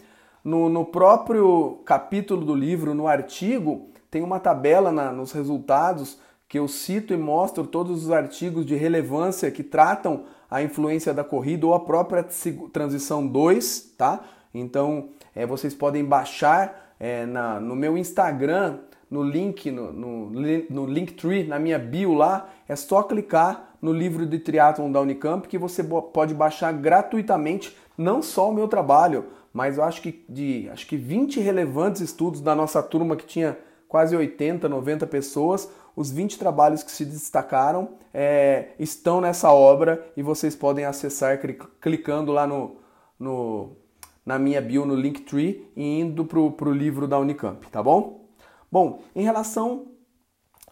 No, 0.43 0.69
no 0.69 0.83
próprio 0.83 1.83
capítulo 1.85 2.43
do 2.43 2.55
livro, 2.55 2.95
no 2.95 3.07
artigo, 3.07 3.89
tem 4.09 4.23
uma 4.23 4.39
tabela 4.39 4.91
na, 4.91 5.11
nos 5.11 5.31
resultados 5.33 6.19
que 6.49 6.57
eu 6.57 6.67
cito 6.67 7.13
e 7.13 7.17
mostro 7.17 7.67
todos 7.67 8.05
os 8.05 8.09
artigos 8.11 8.65
de 8.65 8.73
relevância 8.73 9.51
que 9.51 9.61
tratam 9.61 10.23
a 10.49 10.63
influência 10.63 11.13
da 11.13 11.23
corrida 11.23 11.67
ou 11.67 11.75
a 11.75 11.79
própria 11.79 12.25
transição 12.73 13.27
2, 13.27 13.93
tá? 13.95 14.21
Então, 14.51 15.09
é, 15.35 15.45
vocês 15.45 15.75
podem 15.75 16.03
baixar 16.03 16.95
é, 16.99 17.23
na, 17.27 17.59
no 17.59 17.75
meu 17.75 17.95
Instagram 17.95 18.79
no 19.09 19.23
link, 19.23 19.71
no, 19.71 19.91
no, 19.91 20.29
no 20.69 20.85
Linktree, 20.85 21.45
na 21.45 21.57
minha 21.57 21.79
bio 21.79 22.13
lá, 22.13 22.49
é 22.67 22.75
só 22.75 23.03
clicar 23.03 23.75
no 23.81 23.93
livro 23.93 24.25
de 24.25 24.39
triatlon 24.39 24.91
da 24.91 24.99
Unicamp 24.99 25.47
que 25.47 25.57
você 25.57 25.83
pode 25.83 26.33
baixar 26.33 26.73
gratuitamente 26.73 27.75
não 27.97 28.21
só 28.21 28.49
o 28.49 28.53
meu 28.53 28.67
trabalho, 28.67 29.25
mas 29.53 29.77
eu 29.77 29.83
acho 29.83 30.01
que 30.01 30.23
de 30.27 30.69
acho 30.69 30.85
que 30.85 30.97
20 30.97 31.39
relevantes 31.39 32.01
estudos 32.01 32.41
da 32.41 32.53
nossa 32.53 32.81
turma 32.83 33.15
que 33.15 33.25
tinha 33.25 33.57
quase 33.87 34.15
80, 34.15 34.67
90 34.67 35.07
pessoas, 35.07 35.69
os 35.95 36.11
20 36.11 36.37
trabalhos 36.37 36.83
que 36.83 36.91
se 36.91 37.05
destacaram 37.05 37.89
é, 38.13 38.69
estão 38.77 39.21
nessa 39.21 39.51
obra 39.51 40.05
e 40.15 40.21
vocês 40.21 40.55
podem 40.55 40.85
acessar 40.85 41.39
clicando 41.81 42.31
lá 42.31 42.45
no, 42.45 42.77
no 43.19 43.71
na 44.25 44.37
minha 44.37 44.61
bio 44.61 44.85
no 44.85 44.93
Linktree 44.93 45.71
e 45.75 46.01
indo 46.01 46.25
para 46.25 46.39
o 46.39 46.73
livro 46.73 47.07
da 47.07 47.17
Unicamp, 47.17 47.65
tá 47.69 47.81
bom? 47.81 48.26
Bom, 48.71 49.01
em 49.15 49.23
relação 49.23 49.87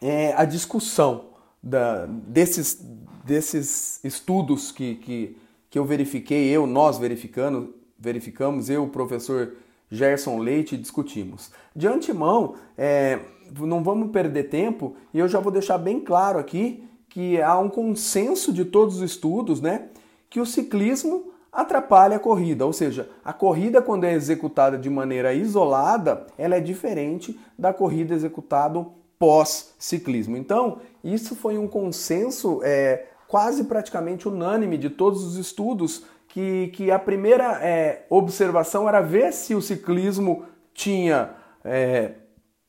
é, 0.02 0.34
à 0.34 0.46
discussão 0.46 1.30
da, 1.62 2.06
desses, 2.06 2.80
desses 3.24 4.04
estudos 4.04 4.72
que, 4.72 4.96
que, 4.96 5.38
que 5.70 5.80
eu 5.80 5.86
verifiquei, 5.86 6.50
eu, 6.50 6.68
nós 6.68 6.98
verificando, 6.98 7.74
verificamos, 7.98 8.70
eu, 8.70 8.84
o 8.84 8.90
professor 8.90 9.56
Gerson 9.90 10.40
Leite, 10.40 10.78
discutimos. 10.78 11.52
De 11.75 11.88
antemão, 11.88 12.56
é, 12.78 13.20
não 13.60 13.84
vamos 13.84 14.12
perder 14.12 14.50
tempo 14.50 14.96
e 15.14 15.20
eu 15.20 15.28
já 15.28 15.40
vou 15.40 15.52
deixar 15.52 15.78
bem 15.78 16.00
claro 16.00 16.38
aqui 16.40 16.84
que 17.10 17.42
há 17.42 17.58
um 17.58 17.70
consenso 17.70 18.52
de 18.52 18.66
todos 18.66 18.98
os 18.98 19.02
estudos, 19.02 19.62
né, 19.62 19.88
que 20.30 20.40
o 20.40 20.46
ciclismo 20.46 21.32
atrapalha 21.56 22.18
a 22.18 22.20
corrida, 22.20 22.66
ou 22.66 22.74
seja, 22.74 23.10
a 23.24 23.32
corrida 23.32 23.82
quando 23.82 24.04
é 24.04 24.14
executada 24.14 24.78
de 24.78 24.90
maneira 24.90 25.34
isolada, 25.34 26.28
ela 26.38 26.58
é 26.58 26.60
diferente 26.60 27.40
da 27.58 27.74
corrida 27.74 28.14
executada 28.14 28.86
pós-ciclismo. 29.18 30.36
Então, 30.36 30.80
isso 31.02 31.36
foi 31.36 31.58
um 31.58 31.68
consenso 31.68 32.60
é, 32.62 33.06
quase 33.28 33.64
praticamente 33.64 34.28
unânime 34.28 34.78
de 34.78 34.90
todos 34.90 35.24
os 35.24 35.38
estudos 35.38 36.04
que, 36.28 36.68
que 36.74 36.92
a 36.92 37.00
primeira 37.00 37.60
é, 37.64 38.06
observação 38.10 38.90
era 38.90 39.00
ver 39.00 39.32
se 39.32 39.56
o 39.56 39.62
ciclismo 39.62 40.44
tinha 40.74 41.30
é, 41.64 42.12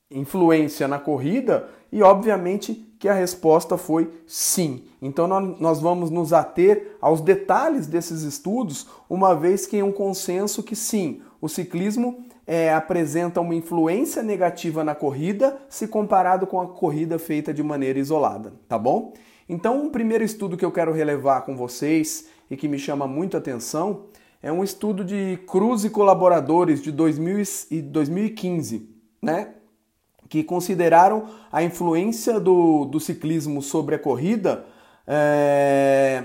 influência 0.09 0.87
na 0.87 1.01
corrida 1.01 1.69
e, 1.91 2.01
obviamente, 2.03 2.86
que 2.99 3.09
a 3.09 3.15
resposta 3.15 3.77
foi 3.77 4.11
sim. 4.27 4.85
Então 5.01 5.27
nós 5.27 5.81
vamos 5.81 6.11
nos 6.11 6.33
ater 6.33 6.97
aos 7.01 7.21
detalhes 7.21 7.87
desses 7.87 8.23
estudos, 8.23 8.87
uma 9.09 9.35
vez 9.35 9.67
que 9.67 9.79
é 9.79 9.85
um 9.85 9.93
consenso 9.93 10.63
que 10.63 10.75
sim, 10.75 11.21
o 11.41 11.49
ciclismo 11.49 12.25
é, 12.47 12.73
apresenta 12.73 13.41
uma 13.41 13.55
influência 13.55 14.23
negativa 14.23 14.85
na 14.85 14.95
corrida 14.95 15.59
se 15.69 15.89
comparado 15.89 16.47
com 16.47 16.61
a 16.61 16.69
corrida 16.69 17.19
feita 17.19 17.53
de 17.53 17.63
maneira 17.63 17.99
isolada, 17.99 18.53
tá 18.69 18.79
bom? 18.79 19.13
Então, 19.49 19.85
um 19.85 19.91
primeiro 19.91 20.25
estudo 20.25 20.57
que 20.57 20.65
eu 20.65 20.73
quero 20.73 20.93
relevar 20.93 21.43
com 21.43 21.57
vocês 21.57 22.29
e 22.51 22.57
que 22.57 22.67
me 22.67 22.79
chama 22.79 23.07
muito 23.07 23.37
atenção 23.37 24.07
é 24.43 24.51
um 24.51 24.65
estudo 24.65 25.05
de 25.05 25.39
Cruz 25.47 25.85
e 25.85 25.91
colaboradores 25.91 26.83
de 26.83 26.91
2015, 26.93 28.89
né? 29.23 29.55
Que 30.29 30.43
consideraram 30.43 31.25
a 31.51 31.63
influência 31.63 32.39
do, 32.41 32.85
do 32.85 33.01
ciclismo 33.01 33.63
sobre 33.63 33.95
a 33.95 33.99
corrida 33.99 34.65
é, 35.07 36.25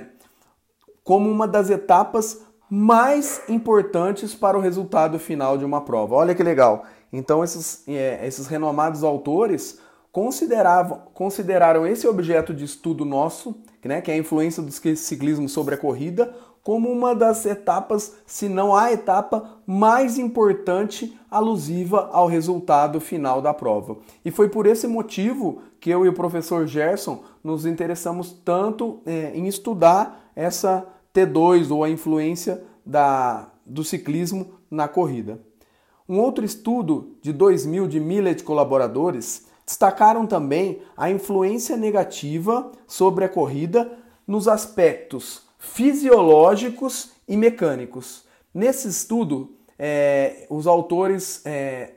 como 1.03 1.29
uma 1.29 1.47
das 1.47 1.69
etapas 1.69 2.41
mais 2.69 3.41
importantes 3.49 4.33
para 4.33 4.57
o 4.57 4.61
resultado 4.61 5.19
final 5.19 5.57
de 5.57 5.65
uma 5.65 5.81
prova. 5.81 6.15
Olha 6.15 6.33
que 6.33 6.41
legal! 6.41 6.85
Então, 7.11 7.43
esses, 7.43 7.83
é, 7.87 8.25
esses 8.25 8.47
renomados 8.47 9.03
autores 9.03 9.79
consideravam, 10.11 11.01
consideraram 11.13 11.85
esse 11.85 12.07
objeto 12.07 12.53
de 12.53 12.63
estudo 12.63 13.03
nosso, 13.03 13.55
né, 13.83 14.01
que 14.01 14.11
é 14.11 14.13
a 14.13 14.17
influência 14.17 14.63
do 14.63 14.71
ciclismo 14.71 15.47
sobre 15.49 15.75
a 15.75 15.77
corrida, 15.77 16.33
como 16.63 16.91
uma 16.91 17.15
das 17.15 17.45
etapas, 17.45 18.17
se 18.25 18.47
não 18.47 18.75
a 18.75 18.91
etapa 18.91 19.59
mais 19.65 20.17
importante 20.17 21.17
alusiva 21.29 22.09
ao 22.11 22.27
resultado 22.27 22.99
final 22.99 23.41
da 23.41 23.53
prova. 23.53 23.97
E 24.23 24.29
foi 24.29 24.47
por 24.49 24.67
esse 24.67 24.87
motivo 24.87 25.61
que 25.79 25.89
eu 25.89 26.05
e 26.05 26.09
o 26.09 26.13
professor 26.13 26.67
Gerson 26.67 27.23
nos 27.43 27.65
interessamos 27.65 28.31
tanto 28.45 28.99
é, 29.05 29.31
em 29.33 29.47
estudar 29.47 30.31
essa 30.35 30.85
T2 31.13 31.71
ou 31.71 31.83
a 31.83 31.89
influência 31.89 32.63
da, 32.85 33.49
do 33.65 33.83
ciclismo 33.83 34.51
na 34.69 34.87
corrida. 34.87 35.39
Um 36.07 36.19
outro 36.19 36.45
estudo 36.45 37.15
de 37.21 37.33
2000 37.33 37.87
de 37.87 37.99
Millet 37.99 38.43
colaboradores 38.43 39.47
destacaram 39.65 40.27
também 40.27 40.81
a 40.95 41.09
influência 41.09 41.77
negativa 41.77 42.71
sobre 42.85 43.25
a 43.25 43.29
corrida 43.29 43.97
nos 44.27 44.47
aspectos 44.47 45.50
fisiológicos 45.61 47.11
e 47.27 47.37
mecânicos. 47.37 48.25
Nesse 48.51 48.87
estudo, 48.87 49.55
é, 49.77 50.47
os 50.49 50.65
autores 50.65 51.39
é, 51.45 51.91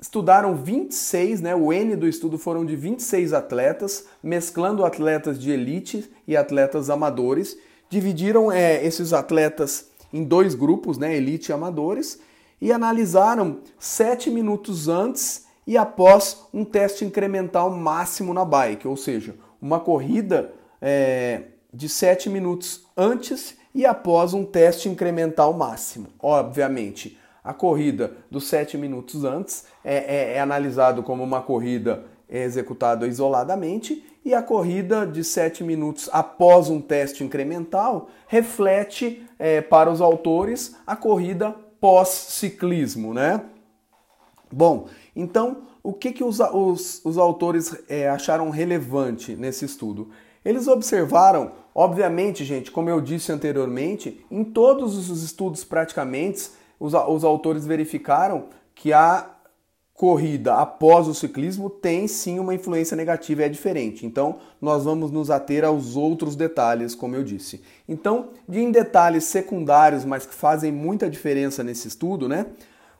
estudaram 0.00 0.56
26, 0.56 1.42
né, 1.42 1.54
o 1.54 1.70
N 1.70 1.96
do 1.96 2.08
estudo 2.08 2.38
foram 2.38 2.64
de 2.64 2.74
26 2.74 3.34
atletas, 3.34 4.06
mesclando 4.22 4.86
atletas 4.86 5.38
de 5.38 5.50
elite 5.50 6.10
e 6.26 6.34
atletas 6.34 6.88
amadores. 6.88 7.58
Dividiram 7.90 8.50
é, 8.50 8.82
esses 8.82 9.12
atletas 9.12 9.90
em 10.10 10.24
dois 10.24 10.54
grupos, 10.54 10.96
né, 10.96 11.14
elite 11.14 11.50
e 11.50 11.52
amadores, 11.52 12.18
e 12.58 12.72
analisaram 12.72 13.60
sete 13.78 14.30
minutos 14.30 14.88
antes 14.88 15.44
e 15.66 15.76
após 15.76 16.46
um 16.54 16.64
teste 16.64 17.04
incremental 17.04 17.70
máximo 17.70 18.32
na 18.32 18.46
bike, 18.46 18.88
ou 18.88 18.96
seja, 18.96 19.34
uma 19.60 19.78
corrida 19.78 20.54
é, 20.80 21.42
de 21.74 21.88
sete 21.88 22.30
minutos 22.30 22.86
antes 22.96 23.56
e 23.74 23.84
após 23.84 24.32
um 24.32 24.44
teste 24.44 24.88
incremental 24.88 25.52
máximo. 25.52 26.06
Obviamente, 26.20 27.18
a 27.42 27.52
corrida 27.52 28.12
dos 28.30 28.46
sete 28.46 28.78
minutos 28.78 29.24
antes 29.24 29.64
é, 29.84 29.96
é, 29.96 30.32
é 30.34 30.40
analisado 30.40 31.02
como 31.02 31.22
uma 31.22 31.42
corrida 31.42 32.04
executada 32.28 33.06
isoladamente 33.06 34.04
e 34.24 34.32
a 34.32 34.42
corrida 34.42 35.06
de 35.06 35.22
7 35.22 35.62
minutos 35.62 36.08
após 36.10 36.70
um 36.70 36.80
teste 36.80 37.22
incremental 37.22 38.08
reflete 38.26 39.24
é, 39.38 39.60
para 39.60 39.90
os 39.90 40.00
autores 40.00 40.76
a 40.86 40.96
corrida 40.96 41.54
pós-ciclismo, 41.78 43.12
né? 43.12 43.42
Bom, 44.50 44.86
então 45.14 45.58
o 45.82 45.92
que, 45.92 46.12
que 46.12 46.24
os, 46.24 46.40
os, 46.40 47.04
os 47.04 47.18
autores 47.18 47.76
é, 47.88 48.08
acharam 48.08 48.48
relevante 48.48 49.36
nesse 49.36 49.66
estudo? 49.66 50.08
Eles 50.42 50.66
observaram, 50.66 51.52
obviamente, 51.74 52.44
gente, 52.44 52.70
como 52.70 52.88
eu 52.88 53.00
disse 53.00 53.32
anteriormente, 53.32 54.24
em 54.30 54.44
todos 54.44 55.10
os 55.10 55.22
estudos 55.22 55.64
praticamente, 55.64 56.50
os, 56.78 56.94
os 56.94 57.24
autores 57.24 57.66
verificaram 57.66 58.46
que 58.74 58.92
a 58.92 59.30
corrida 59.94 60.56
após 60.56 61.06
o 61.06 61.14
ciclismo 61.14 61.70
tem 61.70 62.08
sim 62.08 62.40
uma 62.40 62.52
influência 62.52 62.96
negativa, 62.96 63.44
é 63.44 63.48
diferente. 63.48 64.04
Então, 64.04 64.38
nós 64.60 64.84
vamos 64.84 65.12
nos 65.12 65.30
ater 65.30 65.64
aos 65.64 65.94
outros 65.94 66.34
detalhes, 66.34 66.96
como 66.96 67.14
eu 67.14 67.22
disse. 67.22 67.62
Então, 67.88 68.30
de 68.48 68.60
em 68.60 68.72
detalhes 68.72 69.24
secundários, 69.24 70.04
mas 70.04 70.26
que 70.26 70.34
fazem 70.34 70.72
muita 70.72 71.08
diferença 71.08 71.62
nesse 71.62 71.86
estudo, 71.86 72.28
né? 72.28 72.46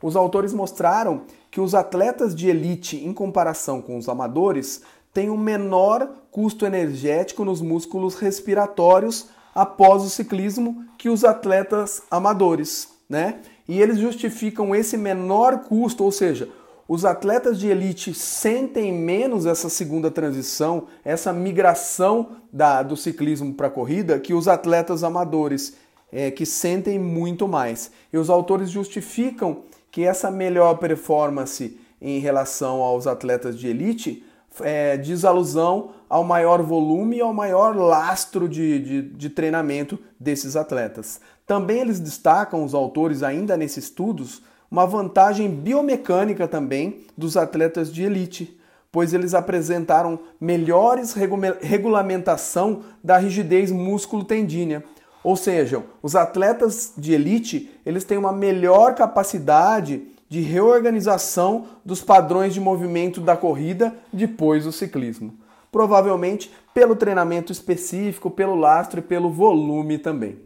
Os 0.00 0.16
autores 0.16 0.52
mostraram 0.52 1.22
que 1.50 1.60
os 1.60 1.74
atletas 1.74 2.34
de 2.34 2.48
elite, 2.48 2.96
em 2.96 3.12
comparação 3.12 3.80
com 3.80 3.96
os 3.96 4.08
amadores, 4.08 4.82
têm 5.14 5.30
um 5.30 5.38
menor 5.38 6.10
custo 6.30 6.66
energético 6.66 7.44
nos 7.44 7.62
músculos 7.62 8.16
respiratórios 8.16 9.28
após 9.54 10.02
o 10.02 10.10
ciclismo 10.10 10.84
que 10.98 11.08
os 11.08 11.24
atletas 11.24 12.02
amadores, 12.10 12.88
né? 13.08 13.36
E 13.68 13.80
eles 13.80 13.98
justificam 13.98 14.74
esse 14.74 14.96
menor 14.96 15.60
custo, 15.60 16.04
ou 16.04 16.10
seja, 16.10 16.48
os 16.86 17.04
atletas 17.04 17.58
de 17.58 17.68
elite 17.68 18.12
sentem 18.12 18.92
menos 18.92 19.46
essa 19.46 19.70
segunda 19.70 20.10
transição, 20.10 20.88
essa 21.02 21.32
migração 21.32 22.36
da, 22.52 22.82
do 22.82 22.96
ciclismo 22.96 23.54
para 23.54 23.68
a 23.68 23.70
corrida, 23.70 24.18
que 24.18 24.34
os 24.34 24.48
atletas 24.48 25.02
amadores, 25.02 25.76
é, 26.12 26.30
que 26.30 26.44
sentem 26.44 26.98
muito 26.98 27.48
mais. 27.48 27.90
E 28.12 28.18
os 28.18 28.28
autores 28.28 28.70
justificam 28.70 29.62
que 29.90 30.02
essa 30.02 30.30
melhor 30.30 30.74
performance 30.74 31.78
em 32.02 32.18
relação 32.18 32.82
aos 32.82 33.06
atletas 33.06 33.58
de 33.58 33.68
elite 33.68 34.22
é, 34.60 34.96
diz 34.96 35.24
alusão 35.24 35.90
ao 36.08 36.22
maior 36.22 36.62
volume 36.62 37.16
e 37.16 37.20
ao 37.20 37.34
maior 37.34 37.76
lastro 37.76 38.48
de, 38.48 38.78
de, 38.78 39.02
de 39.02 39.30
treinamento 39.30 39.98
desses 40.18 40.56
atletas. 40.56 41.20
Também 41.46 41.80
eles 41.80 42.00
destacam, 42.00 42.64
os 42.64 42.74
autores, 42.74 43.22
ainda 43.22 43.56
nesses 43.56 43.84
estudos, 43.84 44.42
uma 44.70 44.86
vantagem 44.86 45.48
biomecânica 45.48 46.48
também 46.48 47.04
dos 47.16 47.36
atletas 47.36 47.92
de 47.92 48.02
elite, 48.02 48.58
pois 48.90 49.12
eles 49.12 49.34
apresentaram 49.34 50.18
melhores 50.40 51.14
regulamentação 51.60 52.82
da 53.02 53.18
rigidez 53.18 53.70
músculo-tendínea. 53.70 54.84
Ou 55.22 55.36
seja, 55.36 55.82
os 56.02 56.14
atletas 56.14 56.92
de 56.96 57.12
elite, 57.12 57.70
eles 57.84 58.04
têm 58.04 58.18
uma 58.18 58.32
melhor 58.32 58.94
capacidade 58.94 60.06
de 60.34 60.40
reorganização 60.40 61.66
dos 61.84 62.02
padrões 62.02 62.52
de 62.52 62.60
movimento 62.60 63.20
da 63.20 63.36
corrida 63.36 63.96
depois 64.12 64.64
do 64.64 64.72
ciclismo. 64.72 65.38
Provavelmente 65.70 66.50
pelo 66.74 66.96
treinamento 66.96 67.52
específico, 67.52 68.28
pelo 68.28 68.56
lastro 68.56 68.98
e 68.98 69.02
pelo 69.02 69.30
volume 69.30 69.96
também. 69.96 70.40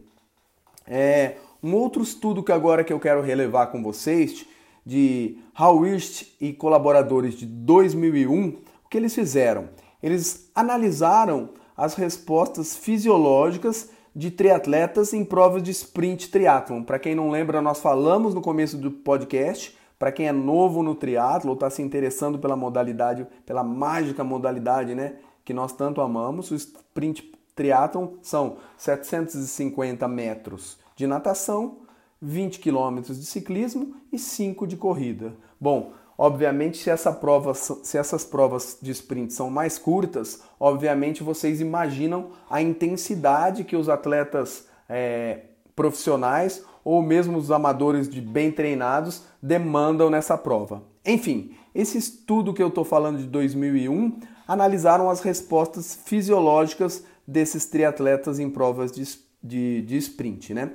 É, 0.85 1.37
um 1.63 1.73
outro 1.73 2.03
estudo 2.03 2.43
que 2.43 2.51
agora 2.51 2.83
que 2.83 2.93
eu 2.93 2.99
quero 2.99 3.23
relevar 3.23 3.71
com 3.71 3.81
vocês, 3.81 4.45
de 4.85 5.39
Howirst 5.59 6.35
e 6.39 6.53
colaboradores 6.53 7.33
de 7.33 7.47
2001, 7.47 8.47
o 8.85 8.89
que 8.91 8.95
eles 8.95 9.15
fizeram? 9.15 9.69
Eles 10.03 10.51
analisaram 10.53 11.49
as 11.75 11.95
respostas 11.95 12.75
fisiológicas 12.75 13.89
de 14.15 14.29
triatletas 14.29 15.13
em 15.13 15.25
provas 15.25 15.63
de 15.63 15.71
sprint 15.71 16.29
triatlon. 16.29 16.83
Para 16.83 16.99
quem 16.99 17.15
não 17.15 17.31
lembra, 17.31 17.59
nós 17.59 17.79
falamos 17.79 18.35
no 18.35 18.41
começo 18.41 18.77
do 18.77 18.91
podcast. 18.91 19.78
Para 19.99 20.13
quem 20.13 20.29
é 20.29 20.31
novo 20.31 20.81
no 20.81 20.95
triatlo, 20.95 21.53
está 21.53 21.69
se 21.69 21.81
interessando 21.81 22.39
pela 22.39 22.55
modalidade, 22.55 23.27
pela 23.45 23.65
mágica 23.65 24.23
modalidade, 24.23 24.95
né, 24.95 25.15
que 25.43 25.53
nós 25.53 25.73
tanto 25.73 25.99
amamos, 25.99 26.51
o 26.51 26.55
sprint 26.55 27.33
triatlon 27.53 28.13
são 28.21 28.57
750 28.77 30.07
metros 30.07 30.77
de 30.95 31.05
natação, 31.05 31.79
20 32.21 32.59
quilômetros 32.59 33.19
de 33.19 33.25
ciclismo 33.25 33.95
e 34.11 34.17
5 34.17 34.65
de 34.65 34.77
corrida. 34.77 35.33
Bom, 35.59 35.91
obviamente 36.17 36.77
se, 36.77 36.89
essa 36.89 37.11
prova, 37.11 37.53
se 37.53 37.97
essas 37.97 38.23
provas 38.23 38.77
de 38.81 38.91
sprint 38.91 39.33
são 39.33 39.49
mais 39.49 39.77
curtas, 39.77 40.41
obviamente 40.57 41.23
vocês 41.23 41.59
imaginam 41.59 42.31
a 42.49 42.61
intensidade 42.61 43.65
que 43.65 43.75
os 43.75 43.89
atletas 43.89 44.65
é, 44.87 45.41
profissionais 45.75 46.63
ou 46.89 47.03
mesmo 47.03 47.37
os 47.37 47.51
amadores 47.51 48.09
de 48.09 48.19
bem 48.19 48.51
treinados 48.51 49.21
demandam 49.39 50.09
nessa 50.09 50.35
prova. 50.35 50.81
Enfim, 51.05 51.51
esse 51.75 51.99
estudo 51.99 52.51
que 52.51 52.63
eu 52.63 52.69
estou 52.69 52.83
falando 52.83 53.19
de 53.19 53.27
2001 53.27 54.19
analisaram 54.47 55.07
as 55.07 55.21
respostas 55.21 55.93
fisiológicas 55.93 57.05
desses 57.27 57.67
triatletas 57.67 58.39
em 58.39 58.49
provas 58.49 58.91
de, 58.91 59.03
de, 59.43 59.83
de 59.83 59.97
sprint, 59.97 60.51
né? 60.55 60.71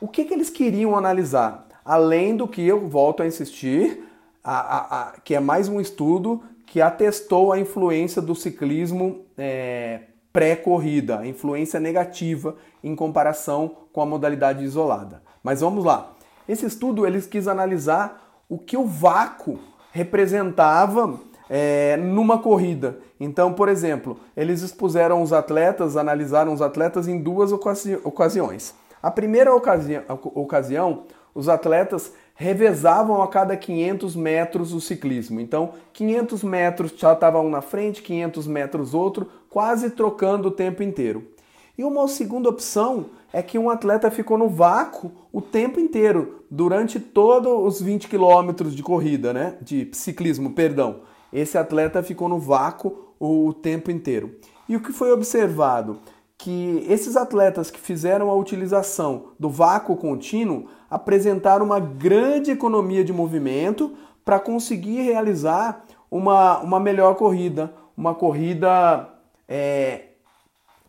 O 0.00 0.08
que, 0.08 0.24
que 0.24 0.34
eles 0.34 0.50
queriam 0.50 0.96
analisar? 0.96 1.68
Além 1.84 2.36
do 2.36 2.48
que 2.48 2.66
eu 2.66 2.88
volto 2.88 3.22
a 3.22 3.26
insistir, 3.26 4.02
a, 4.42 4.58
a, 4.58 5.00
a, 5.00 5.20
que 5.20 5.32
é 5.32 5.38
mais 5.38 5.68
um 5.68 5.80
estudo 5.80 6.42
que 6.66 6.80
atestou 6.80 7.52
a 7.52 7.60
influência 7.60 8.20
do 8.20 8.34
ciclismo 8.34 9.24
é, 9.38 10.00
pré-corrida, 10.32 11.24
influência 11.24 11.78
negativa 11.78 12.56
em 12.82 12.96
comparação 12.96 13.76
com 13.92 14.00
a 14.00 14.06
modalidade 14.06 14.64
isolada. 14.64 15.24
Mas 15.46 15.60
vamos 15.60 15.84
lá. 15.84 16.10
Esse 16.48 16.66
estudo 16.66 17.06
eles 17.06 17.24
quis 17.24 17.46
analisar 17.46 18.42
o 18.48 18.58
que 18.58 18.76
o 18.76 18.84
vácuo 18.84 19.60
representava 19.92 21.20
é, 21.48 21.96
numa 21.96 22.36
corrida. 22.36 22.98
Então, 23.20 23.52
por 23.52 23.68
exemplo, 23.68 24.18
eles 24.36 24.60
expuseram 24.60 25.22
os 25.22 25.32
atletas, 25.32 25.96
analisaram 25.96 26.52
os 26.52 26.60
atletas 26.60 27.06
em 27.06 27.22
duas 27.22 27.52
ocasi 27.52 27.96
ocasiões. 28.02 28.74
A 29.00 29.08
primeira 29.08 29.54
ocasião, 29.54 30.02
ocasião, 30.34 31.04
os 31.32 31.48
atletas 31.48 32.12
revezavam 32.34 33.22
a 33.22 33.28
cada 33.28 33.56
500 33.56 34.16
metros 34.16 34.72
o 34.72 34.80
ciclismo. 34.80 35.38
Então, 35.38 35.74
500 35.92 36.42
metros 36.42 36.92
já 36.96 37.12
estava 37.12 37.40
um 37.40 37.48
na 37.48 37.60
frente, 37.60 38.02
500 38.02 38.48
metros 38.48 38.94
outro, 38.94 39.28
quase 39.48 39.90
trocando 39.90 40.48
o 40.48 40.50
tempo 40.50 40.82
inteiro. 40.82 41.35
E 41.76 41.84
uma 41.84 42.08
segunda 42.08 42.48
opção 42.48 43.06
é 43.32 43.42
que 43.42 43.58
um 43.58 43.68
atleta 43.68 44.10
ficou 44.10 44.38
no 44.38 44.48
vácuo 44.48 45.12
o 45.32 45.42
tempo 45.42 45.78
inteiro, 45.78 46.44
durante 46.50 46.98
todos 46.98 47.52
os 47.52 47.82
20 47.82 48.08
quilômetros 48.08 48.74
de 48.74 48.82
corrida, 48.82 49.32
né? 49.32 49.58
De 49.60 49.88
ciclismo, 49.92 50.52
perdão. 50.52 51.00
Esse 51.32 51.58
atleta 51.58 52.02
ficou 52.02 52.28
no 52.28 52.38
vácuo 52.38 53.12
o 53.20 53.52
tempo 53.52 53.90
inteiro. 53.90 54.36
E 54.68 54.76
o 54.76 54.80
que 54.80 54.92
foi 54.92 55.12
observado? 55.12 55.98
que 56.38 56.84
esses 56.88 57.16
atletas 57.16 57.70
que 57.70 57.80
fizeram 57.80 58.30
a 58.30 58.34
utilização 58.34 59.28
do 59.38 59.48
vácuo 59.48 59.96
contínuo 59.96 60.66
apresentaram 60.90 61.64
uma 61.64 61.80
grande 61.80 62.50
economia 62.50 63.02
de 63.02 63.12
movimento 63.12 63.94
para 64.24 64.38
conseguir 64.38 65.02
realizar 65.02 65.84
uma, 66.10 66.58
uma 66.58 66.78
melhor 66.78 67.14
corrida, 67.14 67.72
uma 67.96 68.14
corrida 68.14 69.08
é, 69.48 70.08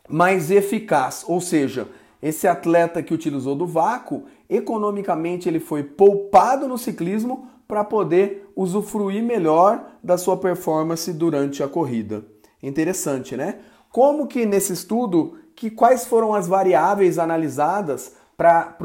mais 0.08 0.52
eficaz. 0.52 1.24
Ou 1.28 1.41
seja, 1.41 1.88
esse 2.22 2.48
atleta 2.48 3.04
que 3.04 3.13
utilizou 3.13 3.56
do 3.56 3.65
vácuo, 3.65 4.24
economicamente 4.50 5.48
ele 5.48 5.60
foi 5.60 5.84
poupado 5.84 6.67
no 6.67 6.78
ciclismo 6.78 7.48
para 7.67 7.84
poder 7.84 8.50
usufruir 8.56 9.22
melhor 9.22 9.86
da 10.02 10.17
sua 10.17 10.38
performance 10.38 11.12
durante 11.12 11.62
a 11.62 11.67
corrida. 11.67 12.26
Interessante, 12.63 13.36
né? 13.36 13.60
Como 13.91 14.28
que 14.28 14.46
nesse 14.46 14.74
estudo 14.74 15.38
que 15.56 15.70
quais 15.70 16.06
foram 16.06 16.34
as 16.34 16.48
variáveis 16.48 17.17
analisadas 17.20 18.15
para 18.38 18.78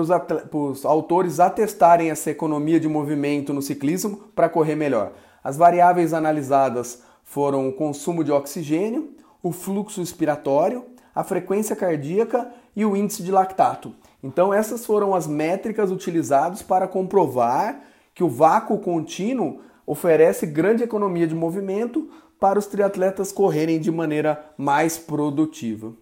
os 0.53 0.85
autores 0.85 1.39
atestarem 1.39 2.11
essa 2.11 2.31
economia 2.31 2.81
de 2.81 2.89
movimento 2.89 3.53
no 3.53 3.61
ciclismo 3.61 4.23
para 4.35 4.49
correr 4.49 4.75
melhor. 4.75 5.13
As 5.45 5.59
variáveis 5.59 6.15
analisadas 6.15 7.03
foram 7.23 7.69
o 7.69 7.73
consumo 7.73 8.25
de 8.25 8.33
oxigênio, 8.33 9.11
o 9.43 9.53
fluxo 9.53 10.01
expiratório, 10.01 10.85
a 11.15 11.23
frequência 11.23 11.77
cardíaca 11.77 12.51
e 12.75 12.85
o 12.85 12.97
índice 12.97 13.23
de 13.23 13.31
lactato. 13.31 13.95
Então, 14.23 14.53
essas 14.53 14.87
foram 14.87 15.15
as 15.15 15.27
métricas 15.27 15.91
utilizadas 15.91 16.63
para 16.63 16.89
comprovar 16.89 17.81
que 18.15 18.23
o 18.23 18.29
vácuo 18.29 18.79
contínuo 18.79 19.61
oferece 19.87 20.47
grande 20.47 20.85
economia 20.85 21.27
de 21.27 21.35
movimento 21.35 22.09
para 22.39 22.59
os 22.59 22.67
triatletas 22.67 23.31
correrem 23.33 23.81
de 23.81 23.91
maneira 23.91 24.45
mais 24.57 24.99
produtiva. 24.99 25.93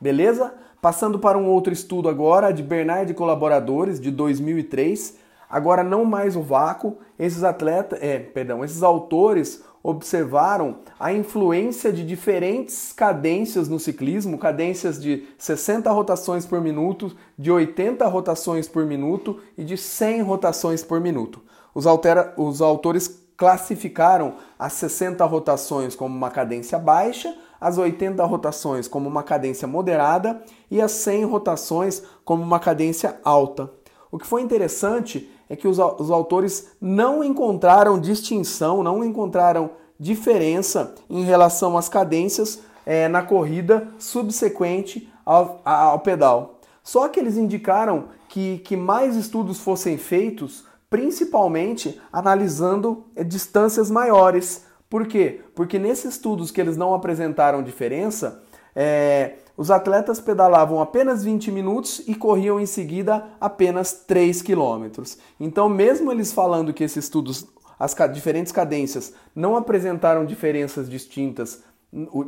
Beleza? 0.00 0.54
Passando 0.80 1.18
para 1.18 1.38
um 1.38 1.46
outro 1.46 1.72
estudo 1.72 2.08
agora, 2.08 2.52
de 2.52 2.62
Bernard 2.62 3.10
e 3.10 3.14
colaboradores, 3.14 4.00
de 4.00 4.10
2003. 4.10 5.23
Agora 5.48 5.82
não 5.82 6.04
mais 6.04 6.36
o 6.36 6.42
vácuo, 6.42 6.98
esses 7.18 7.44
atletas, 7.44 7.98
é, 8.02 8.18
perdão, 8.18 8.64
esses 8.64 8.82
autores 8.82 9.62
observaram 9.82 10.78
a 10.98 11.12
influência 11.12 11.92
de 11.92 12.02
diferentes 12.06 12.90
cadências 12.90 13.68
no 13.68 13.78
ciclismo, 13.78 14.38
cadências 14.38 15.00
de 15.00 15.26
60 15.36 15.90
rotações 15.92 16.46
por 16.46 16.58
minuto, 16.58 17.14
de 17.38 17.50
80 17.50 18.06
rotações 18.06 18.66
por 18.66 18.86
minuto 18.86 19.40
e 19.58 19.62
de 19.62 19.76
100 19.76 20.22
rotações 20.22 20.82
por 20.82 21.02
minuto. 21.02 21.42
Os, 21.74 21.86
altera, 21.86 22.32
os 22.38 22.62
autores 22.62 23.24
classificaram 23.36 24.36
as 24.58 24.72
60 24.74 25.22
rotações 25.26 25.94
como 25.94 26.16
uma 26.16 26.30
cadência 26.30 26.78
baixa, 26.78 27.36
as 27.60 27.76
80 27.76 28.24
rotações 28.24 28.88
como 28.88 29.06
uma 29.06 29.22
cadência 29.22 29.68
moderada 29.68 30.42
e 30.70 30.80
as 30.80 30.92
100 30.92 31.24
rotações 31.24 32.02
como 32.24 32.42
uma 32.42 32.58
cadência 32.58 33.18
alta. 33.22 33.70
O 34.10 34.18
que 34.18 34.26
foi 34.26 34.42
interessante 34.42 35.30
é 35.48 35.56
que 35.56 35.68
os, 35.68 35.78
os 35.78 36.10
autores 36.10 36.68
não 36.80 37.22
encontraram 37.22 37.98
distinção, 37.98 38.82
não 38.82 39.04
encontraram 39.04 39.70
diferença 39.98 40.94
em 41.08 41.24
relação 41.24 41.76
às 41.78 41.88
cadências 41.88 42.60
é, 42.84 43.08
na 43.08 43.22
corrida 43.22 43.88
subsequente 43.98 45.10
ao, 45.24 45.60
ao 45.64 46.00
pedal. 46.00 46.60
Só 46.82 47.08
que 47.08 47.18
eles 47.18 47.36
indicaram 47.36 48.04
que, 48.28 48.58
que 48.58 48.76
mais 48.76 49.16
estudos 49.16 49.60
fossem 49.60 49.96
feitos, 49.96 50.64
principalmente 50.90 52.00
analisando 52.12 53.04
é, 53.16 53.24
distâncias 53.24 53.90
maiores. 53.90 54.66
Por 54.90 55.06
quê? 55.06 55.40
Porque 55.54 55.78
nesses 55.78 56.14
estudos 56.14 56.50
que 56.50 56.60
eles 56.60 56.76
não 56.76 56.94
apresentaram 56.94 57.62
diferença, 57.62 58.42
é, 58.76 59.36
os 59.56 59.70
atletas 59.70 60.20
pedalavam 60.20 60.80
apenas 60.80 61.22
20 61.22 61.50
minutos 61.52 62.02
e 62.06 62.14
corriam 62.14 62.60
em 62.60 62.66
seguida 62.66 63.24
apenas 63.40 63.92
3 63.92 64.42
quilômetros. 64.42 65.18
Então, 65.38 65.68
mesmo 65.68 66.10
eles 66.10 66.32
falando 66.32 66.72
que 66.72 66.82
esses 66.82 67.04
estudos, 67.04 67.46
as 67.78 67.94
diferentes 68.12 68.52
cadências, 68.52 69.14
não 69.34 69.56
apresentaram 69.56 70.24
diferenças 70.24 70.90
distintas, 70.90 71.62
o, 71.92 72.24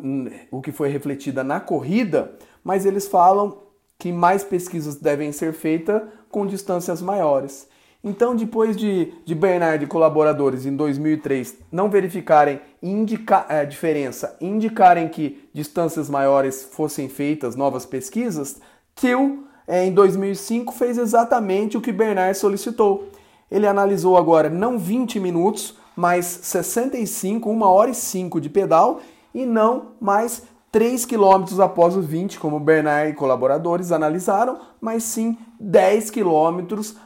o 0.53 0.63
que 0.63 0.71
foi 0.71 0.89
refletida 0.89 1.43
na 1.43 1.59
corrida, 1.59 2.37
mas 2.63 2.87
eles 2.87 3.09
falam 3.09 3.59
que 3.99 4.13
mais 4.13 4.45
pesquisas 4.45 4.97
devem 4.97 5.33
ser 5.33 5.53
feitas 5.53 6.03
com 6.31 6.47
distâncias 6.47 7.03
maiores. 7.03 7.69
Então, 8.09 8.37
depois 8.37 8.77
de, 8.77 9.13
de 9.25 9.35
Bernard 9.35 9.83
e 9.85 9.89
colaboradores 9.89 10.65
em 10.65 10.77
2003 10.77 11.57
não 11.73 11.91
verificarem 11.91 12.61
indica, 12.81 13.45
é, 13.49 13.65
diferença, 13.65 14.37
indicarem 14.41 15.09
que 15.09 15.51
distâncias 15.53 16.09
maiores 16.09 16.63
fossem 16.71 17.09
feitas 17.09 17.57
novas 17.57 17.85
pesquisas, 17.85 18.61
Till, 18.95 19.49
é, 19.67 19.85
em 19.85 19.93
2005, 19.93 20.73
fez 20.73 20.99
exatamente 20.99 21.77
o 21.77 21.81
que 21.81 21.91
Bernard 21.91 22.39
solicitou. 22.39 23.09
Ele 23.51 23.67
analisou 23.67 24.17
agora 24.17 24.49
não 24.49 24.79
20 24.79 25.19
minutos, 25.19 25.77
mas 25.97 26.27
65, 26.27 27.51
1 27.51 27.63
hora 27.63 27.91
e 27.91 27.95
5 27.95 28.41
de 28.41 28.49
pedal 28.49 29.01
e 29.35 29.45
não 29.45 29.89
mais 30.01 30.45
3 30.71 31.05
km 31.05 31.61
após 31.61 31.97
os 31.97 32.07
20, 32.07 32.39
como 32.39 32.61
Bernard 32.61 33.11
e 33.11 33.15
colaboradores 33.15 33.91
analisaram, 33.91 34.61
mas 34.81 35.03
sim 35.03 35.37
10 35.59 36.11
km 36.11 36.61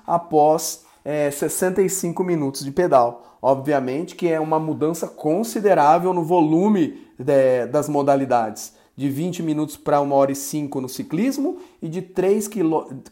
após 0.06 0.89
é, 1.04 1.30
65 1.30 2.22
minutos 2.22 2.64
de 2.64 2.70
pedal. 2.70 3.38
Obviamente 3.42 4.14
que 4.14 4.28
é 4.28 4.38
uma 4.38 4.58
mudança 4.58 5.06
considerável 5.08 6.12
no 6.12 6.22
volume 6.22 7.06
de, 7.18 7.66
das 7.66 7.88
modalidades. 7.88 8.74
De 8.96 9.08
20 9.08 9.42
minutos 9.42 9.76
para 9.76 10.00
1 10.00 10.12
hora 10.12 10.32
e 10.32 10.36
5 10.36 10.80
no 10.80 10.88
ciclismo 10.88 11.58
e 11.80 11.88
de 11.88 12.02
3 12.02 12.48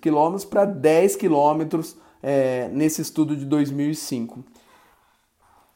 quilômetros 0.00 0.44
para 0.44 0.66
10 0.66 1.16
quilômetros 1.16 1.96
é, 2.22 2.68
nesse 2.72 3.00
estudo 3.00 3.34
de 3.34 3.46
2005. 3.46 4.44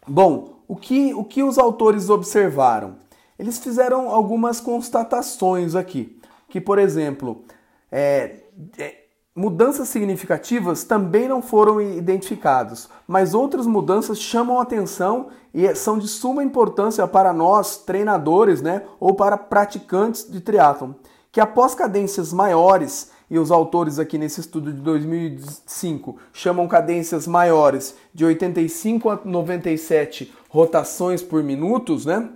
Bom, 0.06 0.56
o 0.68 0.76
que, 0.76 1.14
o 1.14 1.24
que 1.24 1.42
os 1.42 1.58
autores 1.58 2.10
observaram? 2.10 2.96
Eles 3.38 3.58
fizeram 3.58 4.10
algumas 4.10 4.60
constatações 4.60 5.74
aqui. 5.74 6.18
Que, 6.48 6.60
por 6.60 6.78
exemplo, 6.78 7.44
é, 7.90 8.40
é 8.76 9.01
Mudanças 9.34 9.88
significativas 9.88 10.84
também 10.84 11.26
não 11.26 11.40
foram 11.40 11.80
identificadas, 11.80 12.86
mas 13.08 13.32
outras 13.32 13.66
mudanças 13.66 14.20
chamam 14.20 14.60
atenção 14.60 15.28
e 15.54 15.74
são 15.74 15.98
de 15.98 16.06
suma 16.06 16.44
importância 16.44 17.08
para 17.08 17.32
nós, 17.32 17.78
treinadores, 17.78 18.60
né, 18.60 18.82
ou 19.00 19.14
para 19.14 19.38
praticantes 19.38 20.30
de 20.30 20.38
triatlon, 20.38 20.92
que 21.30 21.40
após 21.40 21.74
cadências 21.74 22.30
maiores, 22.30 23.10
e 23.30 23.38
os 23.38 23.50
autores 23.50 23.98
aqui 23.98 24.18
nesse 24.18 24.40
estudo 24.40 24.70
de 24.70 24.82
2005 24.82 26.18
chamam 26.34 26.68
cadências 26.68 27.26
maiores 27.26 27.94
de 28.12 28.26
85 28.26 29.08
a 29.08 29.18
97 29.24 30.30
rotações 30.50 31.22
por 31.22 31.42
minutos, 31.42 32.04
né? 32.04 32.28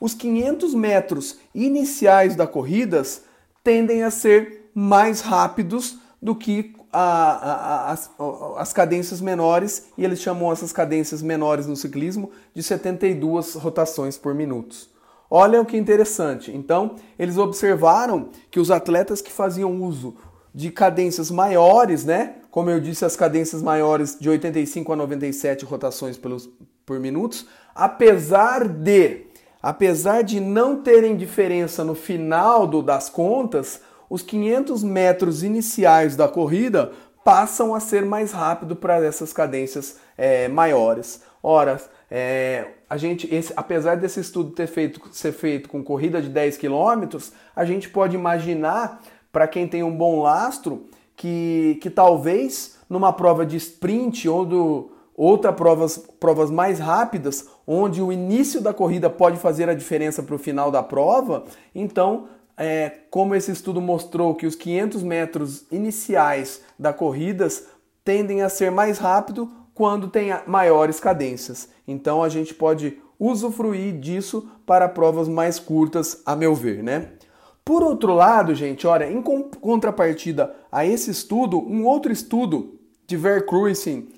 Os 0.00 0.14
500 0.14 0.72
metros 0.72 1.40
iniciais 1.52 2.36
da 2.36 2.46
corrida 2.46 3.02
tendem 3.64 4.04
a 4.04 4.10
ser 4.12 4.70
mais 4.72 5.20
rápidos 5.20 5.98
do 6.22 6.34
que 6.34 6.74
a, 6.92 7.02
a, 7.02 7.90
as, 7.92 8.10
as 8.56 8.72
cadências 8.72 9.20
menores, 9.20 9.86
e 9.96 10.04
eles 10.04 10.20
chamam 10.20 10.52
essas 10.52 10.72
cadências 10.72 11.22
menores 11.22 11.66
no 11.66 11.76
ciclismo 11.76 12.30
de 12.54 12.62
72 12.62 13.54
rotações 13.54 14.18
por 14.18 14.34
minuto. 14.34 14.76
Olha 15.30 15.60
o 15.60 15.64
que 15.64 15.76
interessante. 15.76 16.50
Então, 16.54 16.96
eles 17.18 17.38
observaram 17.38 18.28
que 18.50 18.58
os 18.58 18.70
atletas 18.70 19.22
que 19.22 19.30
faziam 19.30 19.80
uso 19.82 20.16
de 20.52 20.70
cadências 20.70 21.30
maiores, 21.30 22.04
né? 22.04 22.34
Como 22.50 22.68
eu 22.68 22.80
disse, 22.80 23.04
as 23.04 23.14
cadências 23.14 23.62
maiores 23.62 24.18
de 24.20 24.28
85 24.28 24.92
a 24.92 24.96
97 24.96 25.64
rotações 25.64 26.18
pelos, 26.18 26.50
por 26.84 26.98
minutos, 26.98 27.46
apesar 27.74 28.66
de 28.66 29.26
apesar 29.62 30.22
de 30.22 30.40
não 30.40 30.82
terem 30.82 31.16
diferença 31.16 31.84
no 31.84 31.94
final 31.94 32.66
do, 32.66 32.82
das 32.82 33.10
contas, 33.10 33.82
os 34.10 34.22
500 34.22 34.82
metros 34.82 35.44
iniciais 35.44 36.16
da 36.16 36.26
corrida 36.26 36.90
passam 37.24 37.74
a 37.74 37.80
ser 37.80 38.04
mais 38.04 38.32
rápido 38.32 38.74
para 38.74 39.04
essas 39.04 39.32
cadências 39.32 39.98
é, 40.18 40.48
maiores. 40.48 41.22
Ora, 41.40 41.80
é, 42.10 42.66
a 42.88 42.96
gente, 42.96 43.32
esse, 43.32 43.52
apesar 43.56 43.96
desse 43.96 44.18
estudo 44.18 44.50
ter 44.50 44.66
feito, 44.66 45.00
ser 45.12 45.32
feito 45.32 45.68
com 45.68 45.84
corrida 45.84 46.20
de 46.20 46.28
10 46.28 46.56
km, 46.56 47.18
a 47.54 47.64
gente 47.64 47.88
pode 47.88 48.16
imaginar, 48.16 49.00
para 49.30 49.46
quem 49.46 49.68
tem 49.68 49.84
um 49.84 49.96
bom 49.96 50.22
lastro, 50.22 50.86
que, 51.16 51.78
que 51.80 51.88
talvez 51.88 52.78
numa 52.88 53.12
prova 53.12 53.46
de 53.46 53.56
sprint 53.56 54.28
ou 54.28 54.44
do, 54.44 54.90
outra 55.16 55.52
provas, 55.52 55.98
provas 56.18 56.50
mais 56.50 56.80
rápidas, 56.80 57.46
onde 57.66 58.02
o 58.02 58.10
início 58.10 58.60
da 58.60 58.74
corrida 58.74 59.08
pode 59.08 59.36
fazer 59.36 59.68
a 59.68 59.74
diferença 59.74 60.22
para 60.22 60.34
o 60.34 60.38
final 60.38 60.70
da 60.70 60.82
prova, 60.82 61.44
então 61.74 62.26
é, 62.62 62.92
como 63.10 63.34
esse 63.34 63.50
estudo 63.50 63.80
mostrou 63.80 64.34
que 64.34 64.46
os 64.46 64.54
500 64.54 65.02
metros 65.02 65.64
iniciais 65.72 66.60
da 66.78 66.92
corridas 66.92 67.68
tendem 68.04 68.42
a 68.42 68.50
ser 68.50 68.70
mais 68.70 68.98
rápido 68.98 69.50
quando 69.72 70.08
tem 70.08 70.28
maiores 70.46 71.00
cadências. 71.00 71.70
Então 71.88 72.22
a 72.22 72.28
gente 72.28 72.52
pode 72.52 72.98
usufruir 73.18 73.98
disso 73.98 74.46
para 74.66 74.90
provas 74.90 75.26
mais 75.26 75.58
curtas, 75.58 76.20
a 76.26 76.36
meu 76.36 76.54
ver, 76.54 76.82
né? 76.82 77.12
Por 77.64 77.82
outro 77.82 78.12
lado, 78.12 78.54
gente, 78.54 78.86
olha, 78.86 79.10
em 79.10 79.22
contrapartida 79.22 80.54
a 80.70 80.84
esse 80.84 81.10
estudo, 81.10 81.58
um 81.58 81.86
outro 81.86 82.12
estudo 82.12 82.78
de 83.06 83.16
Vercruisen 83.16 84.08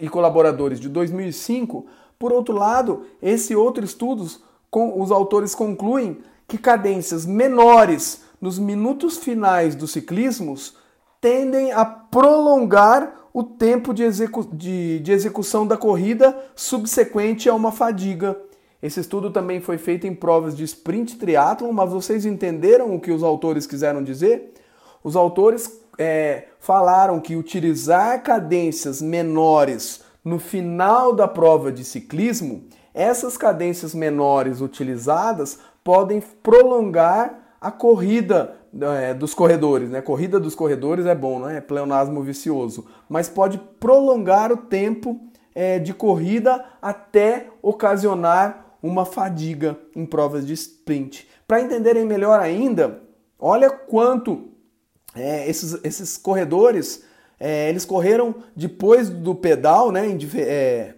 e 0.00 0.08
colaboradores 0.08 0.80
de 0.80 0.88
2005, 0.88 1.86
por 2.18 2.32
outro 2.32 2.56
lado, 2.56 3.06
esse 3.22 3.54
outro 3.54 3.84
estudo, 3.84 4.26
com, 4.68 5.00
os 5.00 5.12
autores 5.12 5.54
concluem 5.54 6.18
que 6.52 6.58
cadências 6.58 7.24
menores 7.24 8.24
nos 8.38 8.58
minutos 8.58 9.16
finais 9.16 9.74
dos 9.74 9.90
ciclismos 9.90 10.76
tendem 11.18 11.72
a 11.72 11.82
prolongar 11.82 13.14
o 13.32 13.42
tempo 13.42 13.94
de, 13.94 14.02
execu 14.02 14.44
de, 14.52 14.98
de 14.98 15.12
execução 15.12 15.66
da 15.66 15.78
corrida 15.78 16.36
subsequente 16.54 17.48
a 17.48 17.54
uma 17.54 17.72
fadiga. 17.72 18.38
Esse 18.82 19.00
estudo 19.00 19.30
também 19.30 19.62
foi 19.62 19.78
feito 19.78 20.06
em 20.06 20.14
provas 20.14 20.54
de 20.54 20.62
sprint 20.64 21.16
triathlon, 21.16 21.72
mas 21.72 21.90
vocês 21.90 22.26
entenderam 22.26 22.94
o 22.94 23.00
que 23.00 23.12
os 23.12 23.22
autores 23.22 23.66
quiseram 23.66 24.04
dizer? 24.04 24.52
Os 25.02 25.16
autores 25.16 25.80
é, 25.96 26.48
falaram 26.60 27.18
que 27.18 27.34
utilizar 27.34 28.22
cadências 28.22 29.00
menores 29.00 30.02
no 30.22 30.38
final 30.38 31.14
da 31.14 31.26
prova 31.26 31.72
de 31.72 31.82
ciclismo, 31.82 32.64
essas 32.92 33.38
cadências 33.38 33.94
menores 33.94 34.60
utilizadas 34.60 35.58
podem 35.82 36.22
prolongar 36.42 37.56
a 37.60 37.70
corrida 37.70 38.56
é, 38.98 39.14
dos 39.14 39.34
corredores, 39.34 39.90
né? 39.90 40.00
Corrida 40.00 40.40
dos 40.40 40.54
corredores 40.54 41.06
é 41.06 41.14
bom, 41.14 41.38
não 41.38 41.48
é 41.48 41.60
pleonasmo 41.60 42.22
vicioso, 42.22 42.86
mas 43.08 43.28
pode 43.28 43.58
prolongar 43.78 44.50
o 44.50 44.56
tempo 44.56 45.20
é, 45.54 45.78
de 45.78 45.92
corrida 45.92 46.64
até 46.80 47.48
ocasionar 47.60 48.76
uma 48.82 49.04
fadiga 49.04 49.78
em 49.94 50.04
provas 50.04 50.46
de 50.46 50.54
sprint. 50.54 51.28
Para 51.46 51.60
entenderem 51.60 52.04
melhor 52.04 52.40
ainda, 52.40 53.02
olha 53.38 53.70
quanto 53.70 54.48
é, 55.14 55.48
esses, 55.48 55.78
esses 55.84 56.16
corredores 56.16 57.04
é, 57.38 57.68
eles 57.68 57.84
correram 57.84 58.36
depois 58.54 59.08
do 59.10 59.34
pedal, 59.34 59.90
né, 59.90 60.06
em, 60.06 60.18
é, 60.36 60.94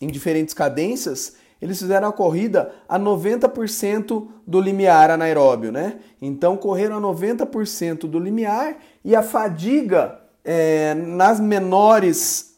em 0.00 0.08
diferentes 0.08 0.52
cadências, 0.52 1.36
eles 1.64 1.78
fizeram 1.78 2.08
a 2.08 2.12
corrida 2.12 2.74
a 2.86 3.00
90% 3.00 4.28
do 4.46 4.60
limiar 4.60 5.10
anaeróbio, 5.10 5.72
né? 5.72 5.98
Então 6.20 6.58
correram 6.58 6.98
a 6.98 7.00
90% 7.00 8.00
do 8.00 8.18
limiar 8.18 8.76
e 9.02 9.16
a 9.16 9.22
fadiga 9.22 10.20
é, 10.44 10.92
nas 10.92 11.40
menores 11.40 12.56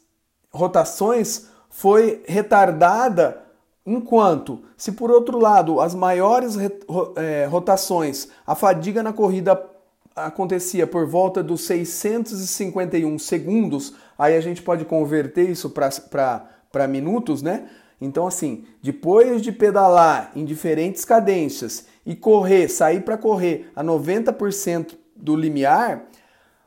rotações 0.53 1.47
foi 1.71 2.21
retardada 2.27 3.45
enquanto, 3.87 4.65
se 4.77 4.91
por 4.91 5.13
outro 5.13 5.39
lado 5.39 5.81
as 5.81 5.95
maiores 5.95 6.57
é, 7.15 7.47
rotações, 7.49 8.27
a 8.45 8.57
fadiga 8.57 9.05
na 9.05 9.13
corrida 9.13 9.71
acontecia 10.17 10.85
por 10.85 11.07
volta 11.07 11.45
dos 11.45 11.61
651 11.61 13.21
segundos, 13.21 13.95
aí 14.19 14.37
a 14.37 14.41
gente 14.41 14.63
pode 14.63 14.85
converter 14.85 15.49
isso 15.49 15.71
para 15.71 16.89
minutos, 16.89 17.41
né? 17.41 17.69
Então, 18.01 18.27
assim, 18.27 18.65
depois 18.83 19.41
de 19.41 19.51
pedalar 19.51 20.31
em 20.37 20.45
diferentes 20.45 21.05
cadências 21.05 21.87
e 22.05 22.15
correr, 22.15 22.69
sair 22.69 23.03
para 23.03 23.17
correr 23.17 23.71
a 23.75 23.83
90% 23.83 24.95
do 25.15 25.35
limiar, 25.35 26.05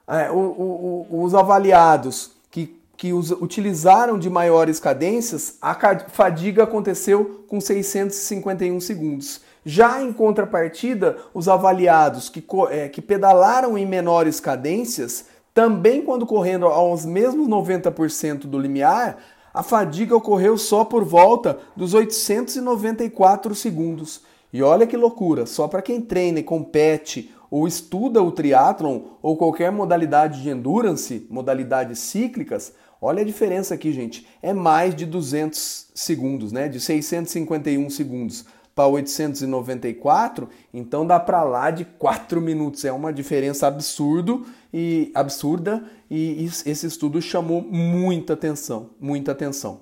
é, 0.07 0.31
o, 0.31 0.37
o, 0.37 1.23
os 1.23 1.35
avaliados 1.35 2.31
que, 2.49 2.81
que 2.97 3.13
utilizaram 3.13 4.17
de 4.17 4.27
maiores 4.29 4.79
cadências, 4.79 5.57
a 5.61 5.77
fadiga 6.09 6.63
aconteceu 6.63 7.45
com 7.47 7.61
651 7.61 8.81
segundos. 8.81 9.41
Já 9.63 10.01
em 10.01 10.11
contrapartida, 10.11 11.17
os 11.31 11.47
avaliados 11.47 12.27
que, 12.27 12.43
é, 12.71 12.89
que 12.89 13.01
pedalaram 13.01 13.77
em 13.77 13.85
menores 13.85 14.39
cadências, 14.39 15.25
também 15.53 16.01
quando 16.01 16.25
correndo 16.25 16.65
aos 16.65 17.05
mesmos 17.05 17.47
90% 17.47 18.47
do 18.47 18.57
limiar, 18.57 19.17
a 19.59 19.63
fadiga 19.63 20.15
ocorreu 20.15 20.57
só 20.57 20.85
por 20.85 21.03
volta 21.03 21.59
dos 21.75 21.93
894 21.93 23.53
segundos. 23.53 24.21
E 24.53 24.63
olha 24.63 24.87
que 24.87 24.95
loucura, 24.95 25.45
só 25.45 25.67
para 25.67 25.81
quem 25.81 25.99
treina 25.99 26.39
e 26.39 26.43
compete 26.43 27.29
ou 27.51 27.67
estuda 27.67 28.23
o 28.23 28.31
triatlon 28.31 29.01
ou 29.21 29.35
qualquer 29.35 29.69
modalidade 29.69 30.41
de 30.41 30.49
endurance, 30.49 31.27
modalidades 31.29 31.99
cíclicas, 31.99 32.71
olha 33.01 33.21
a 33.21 33.25
diferença 33.25 33.73
aqui, 33.73 33.91
gente. 33.91 34.25
É 34.41 34.53
mais 34.53 34.95
de 34.95 35.05
200 35.05 35.87
segundos, 35.93 36.53
né? 36.53 36.69
De 36.69 36.79
651 36.79 37.89
segundos 37.89 38.45
para 38.79 38.87
894, 38.87 40.47
então 40.73 41.05
dá 41.05 41.19
para 41.19 41.43
lá 41.43 41.69
de 41.69 41.83
4 41.83 42.39
minutos. 42.39 42.85
É 42.85 42.93
uma 42.93 43.11
diferença 43.11 43.67
absurdo 43.67 44.45
e 44.73 45.11
absurda 45.13 45.83
e 46.09 46.45
esse 46.45 46.87
estudo 46.87 47.21
chamou 47.21 47.61
muita 47.61 48.35
atenção, 48.35 48.91
muita 48.97 49.33
atenção. 49.33 49.81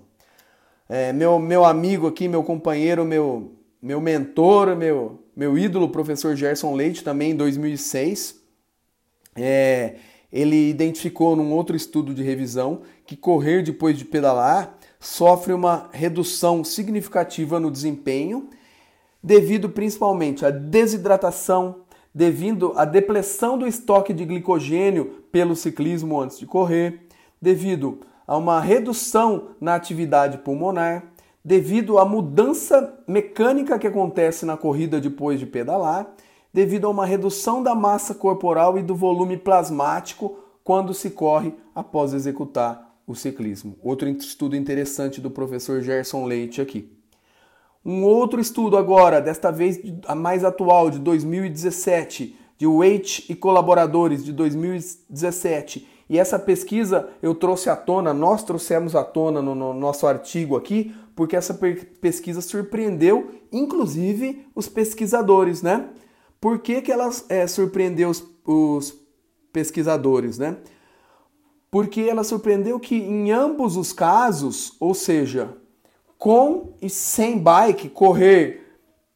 É, 0.90 1.14
meu, 1.14 1.38
meu 1.38 1.64
amigo 1.64 2.08
aqui, 2.08 2.28
meu 2.28 2.44
companheiro, 2.44 3.06
meu, 3.06 3.52
meu 3.80 4.02
mentor, 4.02 4.76
meu, 4.76 5.20
meu 5.36 5.56
ídolo, 5.56 5.90
professor 5.90 6.36
Gerson 6.36 6.74
Leite, 6.74 7.04
também 7.04 7.34
em 7.34 7.36
2006, 7.36 8.42
é, 9.36 9.98
ele 10.34 10.72
identificou 10.72 11.36
num 11.36 11.52
outro 11.54 11.76
estudo 11.76 12.16
de 12.16 12.24
revisão 12.24 12.82
que 13.06 13.16
correr 13.16 13.62
depois 13.62 13.96
de 13.96 14.06
pedalar 14.06 14.76
sofre 15.00 15.54
uma 15.54 15.88
redução 15.94 16.64
significativa 16.64 17.60
no 17.60 17.70
desempenho 17.70 18.50
devido 19.28 19.68
principalmente 19.68 20.46
à 20.46 20.50
desidratação, 20.50 21.82
devido 22.16 22.72
à 22.78 22.86
depressão 22.86 23.58
do 23.58 23.68
estoque 23.68 24.14
de 24.14 24.24
glicogênio 24.24 25.26
pelo 25.30 25.54
ciclismo 25.54 26.18
antes 26.22 26.40
de 26.40 26.46
correr, 26.46 27.02
devido 27.42 28.00
a 28.26 28.38
uma 28.38 28.62
redução 28.62 29.50
na 29.60 29.76
atividade 29.76 30.38
pulmonar, 30.38 31.12
devido 31.44 31.98
à 31.98 32.06
mudança 32.06 33.04
mecânica 33.06 33.78
que 33.78 33.86
acontece 33.86 34.46
na 34.46 34.56
corrida 34.56 35.02
depois 35.02 35.42
de 35.42 35.46
pedalar, 35.46 36.10
devido 36.54 36.88
a 36.88 36.90
uma 36.90 37.06
redução 37.06 37.62
da 37.62 37.76
massa 37.76 38.16
corporal 38.16 38.80
e 38.80 38.82
do 38.82 38.96
volume 38.96 39.36
plasmático 39.36 40.40
quando 40.64 40.94
se 40.94 41.10
corre 41.10 41.54
após 41.76 42.14
executar 42.14 42.96
o 43.06 43.14
ciclismo. 43.14 43.76
Outro 43.84 44.08
estudo 44.08 44.56
interessante 44.56 45.20
do 45.20 45.30
professor 45.30 45.82
Gerson 45.82 46.26
Leite 46.26 46.62
aqui. 46.62 46.97
Um 47.88 48.04
outro 48.04 48.42
estudo 48.42 48.76
agora, 48.76 49.22
desta 49.22 49.50
vez 49.50 49.80
a 50.06 50.14
mais 50.14 50.44
atual, 50.44 50.90
de 50.90 51.00
2017, 51.00 52.38
de 52.58 52.68
Waite 52.68 53.32
e 53.32 53.34
colaboradores 53.34 54.26
de 54.26 54.34
2017. 54.34 55.88
E 56.10 56.20
essa 56.20 56.38
pesquisa 56.38 57.08
eu 57.22 57.34
trouxe 57.34 57.70
à 57.70 57.78
tona, 57.78 58.14
nós 58.14 58.44
trouxemos 58.44 58.94
à 58.94 59.06
tona 59.06 59.42
no, 59.42 59.56
no 59.56 59.74
nosso 59.74 60.06
artigo 60.06 60.58
aqui, 60.58 60.94
porque 61.16 61.38
essa 61.38 61.58
pesquisa 62.02 62.42
surpreendeu, 62.42 63.32
inclusive, 63.54 64.46
os 64.54 64.68
pesquisadores, 64.68 65.62
né? 65.62 65.88
Por 66.42 66.60
que, 66.60 66.82
que 66.82 66.92
ela 66.92 67.10
é, 67.30 67.48
surpreendeu 67.48 68.10
os, 68.10 68.22
os 68.46 68.94
pesquisadores, 69.54 70.38
né? 70.38 70.58
Porque 71.72 72.02
ela 72.02 72.26
surpreendeu 72.26 72.82
que 72.82 72.96
em 72.96 73.32
ambos 73.32 73.78
os 73.78 73.94
casos, 73.94 74.76
ou 74.78 74.94
seja, 74.94 75.56
com 76.18 76.74
e 76.82 76.90
sem 76.90 77.38
bike, 77.38 77.90
correr 77.90 78.66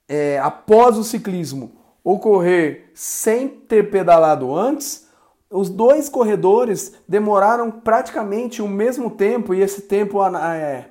é, 0.08 0.40
após 0.40 0.98
o 0.98 1.04
ciclismo 1.04 1.72
ou 2.04 2.20
correr 2.20 2.92
sem 2.94 3.48
ter 3.48 3.90
pedalado 3.90 4.54
antes, 4.56 5.08
os 5.50 5.70
dois 5.70 6.10
corredores 6.10 6.94
demoraram 7.08 7.70
praticamente 7.70 8.62
o 8.62 8.68
mesmo 8.68 9.10
tempo, 9.10 9.54
e 9.54 9.62
esse 9.62 9.82
tempo 9.82 10.24
é, 10.26 10.90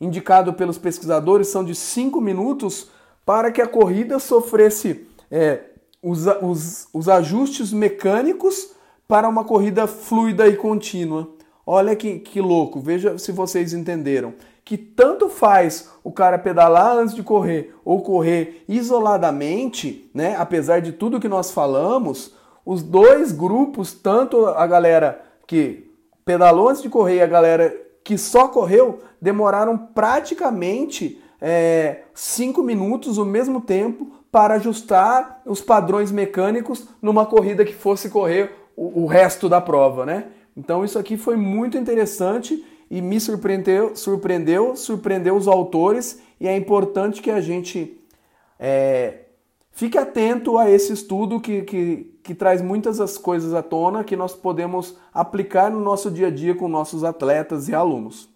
indicado 0.00 0.52
pelos 0.52 0.78
pesquisadores 0.78 1.48
são 1.48 1.64
de 1.64 1.74
5 1.74 2.20
minutos 2.20 2.90
para 3.24 3.50
que 3.50 3.62
a 3.62 3.66
corrida 3.66 4.18
sofresse 4.18 5.06
é, 5.30 5.60
os, 6.02 6.26
os, 6.42 6.88
os 6.92 7.08
ajustes 7.08 7.72
mecânicos 7.72 8.72
para 9.08 9.28
uma 9.28 9.44
corrida 9.44 9.86
fluida 9.86 10.46
e 10.48 10.56
contínua. 10.56 11.28
Olha 11.64 11.96
que, 11.96 12.18
que 12.18 12.40
louco, 12.40 12.80
veja 12.80 13.18
se 13.18 13.32
vocês 13.32 13.72
entenderam 13.72 14.34
que 14.66 14.76
tanto 14.76 15.28
faz 15.28 15.92
o 16.02 16.10
cara 16.10 16.36
pedalar 16.36 16.96
antes 16.96 17.14
de 17.14 17.22
correr 17.22 17.72
ou 17.84 18.02
correr 18.02 18.64
isoladamente, 18.68 20.10
né? 20.12 20.34
Apesar 20.36 20.80
de 20.80 20.90
tudo 20.90 21.20
que 21.20 21.28
nós 21.28 21.52
falamos, 21.52 22.34
os 22.64 22.82
dois 22.82 23.30
grupos, 23.30 23.94
tanto 23.94 24.44
a 24.44 24.66
galera 24.66 25.22
que 25.46 25.88
pedalou 26.24 26.68
antes 26.68 26.82
de 26.82 26.88
correr 26.88 27.18
e 27.18 27.22
a 27.22 27.28
galera 27.28 27.72
que 28.02 28.18
só 28.18 28.48
correu, 28.48 28.98
demoraram 29.22 29.78
praticamente 29.78 31.22
é, 31.40 32.00
cinco 32.12 32.60
minutos, 32.60 33.18
o 33.18 33.24
mesmo 33.24 33.60
tempo, 33.60 34.10
para 34.32 34.54
ajustar 34.54 35.42
os 35.46 35.60
padrões 35.60 36.10
mecânicos 36.10 36.88
numa 37.00 37.24
corrida 37.24 37.64
que 37.64 37.72
fosse 37.72 38.10
correr 38.10 38.50
o, 38.76 39.04
o 39.04 39.06
resto 39.06 39.48
da 39.48 39.60
prova, 39.60 40.04
né? 40.04 40.24
Então 40.56 40.84
isso 40.84 40.98
aqui 40.98 41.16
foi 41.16 41.36
muito 41.36 41.78
interessante 41.78 42.64
e 42.90 43.00
me 43.02 43.20
surpreendeu, 43.20 43.96
surpreendeu, 43.96 44.76
surpreendeu 44.76 45.36
os 45.36 45.48
autores 45.48 46.20
e 46.40 46.46
é 46.46 46.56
importante 46.56 47.20
que 47.20 47.30
a 47.30 47.40
gente 47.40 48.00
é, 48.58 49.26
fique 49.72 49.98
atento 49.98 50.56
a 50.56 50.70
esse 50.70 50.92
estudo 50.92 51.40
que, 51.40 51.62
que, 51.62 52.18
que 52.22 52.34
traz 52.34 52.62
muitas 52.62 52.98
das 52.98 53.18
coisas 53.18 53.54
à 53.54 53.62
tona 53.62 54.04
que 54.04 54.16
nós 54.16 54.34
podemos 54.34 54.96
aplicar 55.12 55.70
no 55.70 55.80
nosso 55.80 56.10
dia 56.10 56.28
a 56.28 56.30
dia 56.30 56.54
com 56.54 56.68
nossos 56.68 57.04
atletas 57.04 57.68
e 57.68 57.74
alunos. 57.74 58.28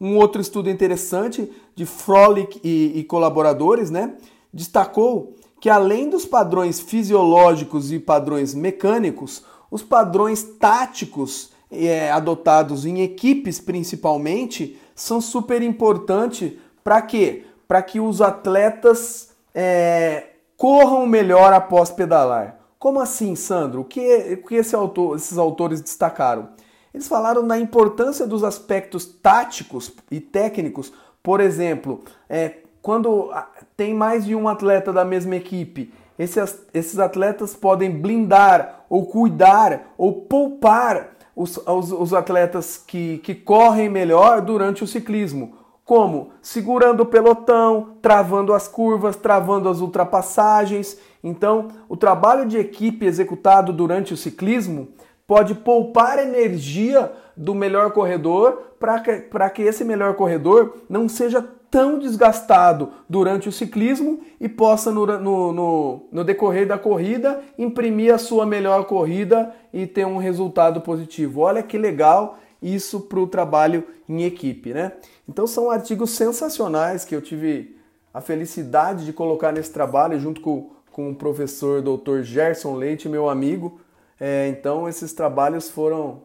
Um 0.00 0.16
outro 0.16 0.40
estudo 0.40 0.70
interessante 0.70 1.50
de 1.74 1.84
Frolic 1.84 2.60
e, 2.62 2.98
e 2.98 3.04
colaboradores 3.04 3.90
né, 3.90 4.14
destacou 4.52 5.34
que 5.60 5.68
além 5.68 6.08
dos 6.08 6.24
padrões 6.24 6.78
fisiológicos 6.78 7.92
e 7.92 7.98
padrões 7.98 8.54
mecânicos, 8.54 9.44
os 9.70 9.82
padrões 9.82 10.42
táticos 10.42 11.50
é, 11.70 12.10
adotados 12.10 12.86
em 12.86 13.02
equipes 13.02 13.60
principalmente 13.60 14.78
são 14.94 15.20
super 15.20 15.62
importantes 15.62 16.52
para 16.82 17.02
quê? 17.02 17.44
para 17.68 17.82
que 17.82 18.00
os 18.00 18.22
atletas 18.22 19.28
é, 19.54 20.28
corram 20.56 21.06
melhor 21.06 21.52
após 21.52 21.90
pedalar. 21.90 22.58
Como 22.78 22.98
assim, 22.98 23.36
Sandro? 23.36 23.82
O 23.82 23.84
que, 23.84 24.40
o 24.42 24.46
que 24.46 24.54
esse 24.54 24.74
autor, 24.74 25.16
esses 25.16 25.36
autores 25.36 25.82
destacaram? 25.82 26.48
Eles 26.94 27.06
falaram 27.06 27.46
da 27.46 27.58
importância 27.58 28.26
dos 28.26 28.42
aspectos 28.42 29.04
táticos 29.04 29.92
e 30.10 30.18
técnicos, 30.18 30.90
por 31.22 31.40
exemplo, 31.40 32.02
é, 32.28 32.60
quando 32.80 33.30
tem 33.76 33.92
mais 33.92 34.24
de 34.24 34.34
um 34.34 34.48
atleta 34.48 34.90
da 34.90 35.04
mesma 35.04 35.36
equipe, 35.36 35.92
esses, 36.18 36.62
esses 36.72 36.98
atletas 36.98 37.54
podem 37.54 37.90
blindar 37.90 38.86
ou 38.88 39.04
cuidar 39.04 39.92
ou 39.98 40.22
poupar 40.22 41.17
os, 41.38 41.56
os, 41.56 41.92
os 41.92 42.12
atletas 42.12 42.76
que, 42.76 43.18
que 43.18 43.32
correm 43.32 43.88
melhor 43.88 44.40
durante 44.40 44.82
o 44.82 44.88
ciclismo. 44.88 45.56
Como? 45.84 46.32
Segurando 46.42 47.04
o 47.04 47.06
pelotão, 47.06 47.96
travando 48.02 48.52
as 48.52 48.66
curvas, 48.66 49.14
travando 49.14 49.68
as 49.68 49.80
ultrapassagens. 49.80 50.98
Então, 51.22 51.68
o 51.88 51.96
trabalho 51.96 52.44
de 52.44 52.58
equipe 52.58 53.06
executado 53.06 53.72
durante 53.72 54.12
o 54.12 54.16
ciclismo 54.16 54.88
pode 55.28 55.54
poupar 55.54 56.18
energia 56.18 57.12
do 57.36 57.54
melhor 57.54 57.92
corredor 57.92 58.72
para 58.80 58.98
que, 58.98 59.20
que 59.54 59.62
esse 59.62 59.84
melhor 59.84 60.14
corredor 60.14 60.78
não 60.88 61.08
seja 61.08 61.48
tão 61.70 61.98
desgastado 61.98 62.92
durante 63.08 63.48
o 63.48 63.52
ciclismo 63.52 64.20
e 64.40 64.48
possa, 64.48 64.90
no, 64.90 65.06
no, 65.06 65.52
no, 65.52 66.08
no, 66.10 66.24
decorrer 66.24 66.66
da 66.66 66.78
corrida, 66.78 67.42
imprimir 67.58 68.14
a 68.14 68.18
sua 68.18 68.46
melhor 68.46 68.84
corrida 68.84 69.54
e 69.72 69.86
ter 69.86 70.06
um 70.06 70.16
resultado 70.16 70.80
positivo. 70.80 71.40
Olha 71.42 71.62
que 71.62 71.76
legal 71.76 72.38
isso 72.60 73.00
para 73.00 73.20
o 73.20 73.26
trabalho 73.26 73.84
em 74.08 74.24
equipe, 74.24 74.72
né? 74.72 74.92
Então 75.28 75.46
são 75.46 75.70
artigos 75.70 76.10
sensacionais 76.10 77.04
que 77.04 77.14
eu 77.14 77.20
tive 77.22 77.76
a 78.12 78.20
felicidade 78.20 79.04
de 79.04 79.12
colocar 79.12 79.52
nesse 79.52 79.72
trabalho 79.72 80.18
junto 80.18 80.40
com, 80.40 80.70
com 80.90 81.10
o 81.10 81.14
professor 81.14 81.82
Dr. 81.82 82.22
Gerson 82.22 82.74
Leite, 82.74 83.08
meu 83.08 83.28
amigo. 83.28 83.80
É, 84.18 84.48
então 84.48 84.88
esses 84.88 85.12
trabalhos 85.12 85.70
foram, 85.70 86.22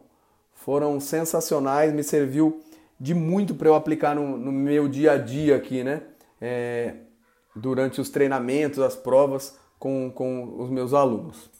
foram 0.54 0.98
sensacionais, 0.98 1.92
me 1.92 2.02
serviu 2.02 2.63
de 2.98 3.14
muito 3.14 3.54
para 3.54 3.68
eu 3.68 3.74
aplicar 3.74 4.14
no, 4.14 4.36
no, 4.36 4.52
meu 4.52 4.88
dia 4.88 5.12
a 5.12 5.18
dia 5.18 5.56
aqui, 5.56 5.82
né? 5.82 6.02
É, 6.40 6.94
durante 7.54 8.00
os 8.00 8.08
treinamentos, 8.08 8.78
as 8.78 8.96
provas 8.96 9.56
com, 9.78 10.10
com 10.10 10.56
os 10.58 10.70
meus 10.70 10.92
alunos. 10.92 11.50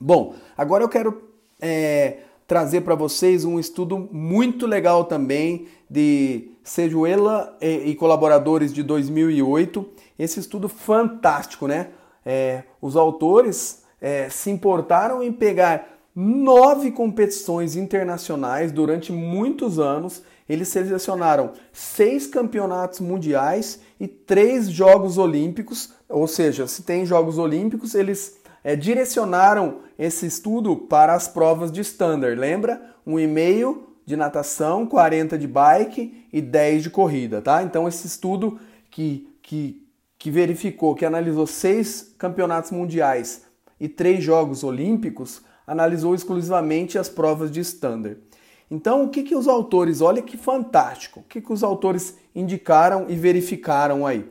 Bom, 0.00 0.34
agora 0.56 0.84
eu 0.84 0.88
quero 0.88 1.22
é, 1.60 2.18
trazer 2.46 2.82
para 2.82 2.94
vocês 2.94 3.44
um 3.44 3.58
estudo 3.58 4.08
muito 4.12 4.66
legal 4.66 5.04
também 5.04 5.68
de 5.88 6.50
Sejuela 6.64 7.56
e, 7.60 7.94
colaboradores 7.94 8.72
de 8.72 8.82
2008. 8.82 9.88
Esse 10.18 10.40
estudo 10.40 10.68
fantástico, 10.68 11.66
né? 11.66 11.88
É, 12.24 12.62
os 12.80 12.96
autores 12.96 13.84
é, 14.00 14.28
se 14.28 14.50
importaram 14.50 15.22
em 15.22 15.32
pegar 15.32 15.92
nove 16.14 16.90
competições 16.90 17.74
internacionais 17.74 18.70
durante 18.70 19.10
muitos 19.12 19.78
anos 19.78 20.22
eles 20.48 20.68
selecionaram 20.68 21.52
seis 21.72 22.26
campeonatos 22.26 23.00
mundiais 23.00 23.80
e 23.98 24.08
três 24.08 24.68
Jogos 24.68 25.18
Olímpicos, 25.18 25.92
ou 26.08 26.26
seja, 26.26 26.66
se 26.66 26.82
tem 26.82 27.06
Jogos 27.06 27.38
Olímpicos, 27.38 27.94
eles 27.94 28.40
é, 28.64 28.76
direcionaram 28.76 29.80
esse 29.98 30.26
estudo 30.26 30.76
para 30.76 31.14
as 31.14 31.28
provas 31.28 31.70
de 31.70 31.80
standard. 31.80 32.38
Lembra? 32.38 32.94
Um 33.06 33.18
e 33.18 33.26
meio 33.26 33.88
de 34.04 34.16
natação, 34.16 34.86
40 34.86 35.38
de 35.38 35.46
bike 35.46 36.26
e 36.32 36.40
10 36.40 36.84
de 36.84 36.90
corrida, 36.90 37.40
tá? 37.40 37.62
Então 37.62 37.86
esse 37.86 38.06
estudo 38.06 38.58
que, 38.90 39.28
que, 39.42 39.86
que 40.18 40.30
verificou, 40.30 40.94
que 40.94 41.04
analisou 41.04 41.46
seis 41.46 42.14
campeonatos 42.18 42.70
mundiais 42.70 43.42
e 43.80 43.88
três 43.88 44.22
Jogos 44.22 44.64
Olímpicos, 44.64 45.42
analisou 45.66 46.14
exclusivamente 46.14 46.98
as 46.98 47.08
provas 47.08 47.50
de 47.50 47.60
standard. 47.60 48.20
Então, 48.72 49.04
o 49.04 49.10
que, 49.10 49.22
que 49.22 49.34
os 49.34 49.46
autores, 49.46 50.00
olha 50.00 50.22
que 50.22 50.38
fantástico, 50.38 51.20
o 51.20 51.22
que, 51.24 51.42
que 51.42 51.52
os 51.52 51.62
autores 51.62 52.16
indicaram 52.34 53.04
e 53.06 53.14
verificaram 53.14 54.06
aí? 54.06 54.24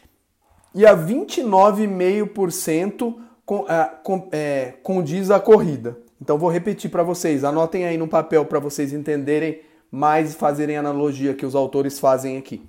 e 0.74 0.86
a 0.86 0.96
29,5% 0.96 3.16
com, 3.46 3.66
com, 4.04 4.30
é, 4.32 4.76
condiz 4.82 5.30
a 5.30 5.38
corrida. 5.40 5.98
Então 6.22 6.38
vou 6.38 6.50
repetir 6.50 6.90
para 6.90 7.04
vocês, 7.04 7.44
anotem 7.44 7.86
aí 7.86 7.98
no 7.98 8.08
papel 8.08 8.46
para 8.46 8.60
vocês 8.60 8.94
entenderem 8.94 9.60
mais 9.92 10.34
e 10.34 10.36
fazerem 10.36 10.78
a 10.78 10.80
analogia 10.80 11.34
que 11.34 11.46
os 11.46 11.56
autores 11.56 12.00
fazem 12.00 12.38
aqui. 12.38 12.66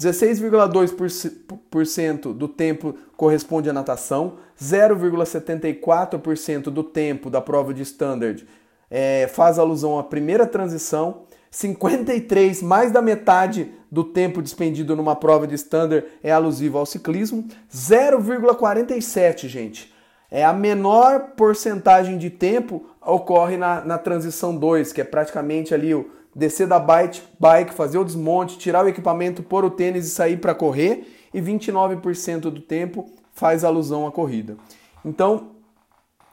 16,2% 0.00 2.32
do 2.32 2.46
tempo 2.46 2.94
corresponde 3.16 3.68
à 3.68 3.72
natação, 3.72 4.34
0,74% 4.60 6.70
do 6.70 6.84
tempo 6.84 7.28
da 7.28 7.40
prova 7.40 7.74
de 7.74 7.82
standard 7.82 8.46
é, 8.90 9.28
faz 9.28 9.58
alusão 9.58 9.98
à 9.98 10.02
primeira 10.02 10.46
transição, 10.46 11.22
53, 11.50 12.62
mais 12.62 12.92
da 12.92 13.02
metade 13.02 13.72
do 13.90 14.04
tempo 14.04 14.42
despendido 14.42 14.94
numa 14.94 15.16
prova 15.16 15.46
de 15.46 15.54
standard 15.54 16.06
é 16.22 16.30
alusivo 16.30 16.78
ao 16.78 16.86
ciclismo, 16.86 17.46
0,47, 17.72 19.48
gente. 19.48 19.92
É 20.30 20.44
a 20.44 20.52
menor 20.52 21.32
porcentagem 21.36 22.18
de 22.18 22.28
tempo 22.28 22.84
ocorre 23.00 23.56
na, 23.56 23.82
na 23.82 23.96
transição 23.96 24.54
2, 24.54 24.92
que 24.92 25.00
é 25.00 25.04
praticamente 25.04 25.72
ali 25.72 25.94
o 25.94 26.10
descer 26.34 26.66
da 26.66 26.78
bike, 26.78 27.22
bike, 27.40 27.72
fazer 27.72 27.98
o 27.98 28.04
desmonte, 28.04 28.58
tirar 28.58 28.84
o 28.84 28.88
equipamento, 28.88 29.42
pôr 29.42 29.64
o 29.64 29.70
tênis 29.70 30.06
e 30.06 30.10
sair 30.10 30.36
para 30.36 30.54
correr, 30.54 31.28
e 31.32 31.40
29% 31.40 32.40
do 32.40 32.60
tempo 32.60 33.10
faz 33.32 33.64
alusão 33.64 34.06
à 34.06 34.12
corrida. 34.12 34.56
Então, 35.04 35.52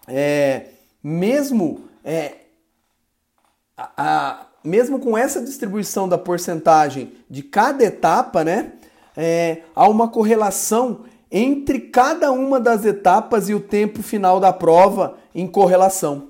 é, 0.08 0.68
mesmo 1.02 1.86
é, 2.04 2.34
a, 3.78 3.92
a, 3.98 4.46
mesmo 4.66 5.00
com 5.00 5.18
essa 5.18 5.42
distribuição 5.42 6.10
da 6.10 6.18
porcentagem 6.18 7.14
de 7.30 7.44
cada 7.44 7.84
etapa, 7.84 8.44
né, 8.44 8.74
é, 9.16 9.62
há 9.76 9.88
uma 9.88 10.08
correlação 10.08 11.02
entre 11.32 11.80
cada 11.80 12.32
uma 12.32 12.60
das 12.60 12.86
etapas 12.86 13.50
e 13.50 13.54
o 13.54 13.60
tempo 13.60 14.02
final 14.02 14.40
da 14.40 14.52
prova 14.52 15.18
em 15.34 15.48
correlação. 15.48 16.30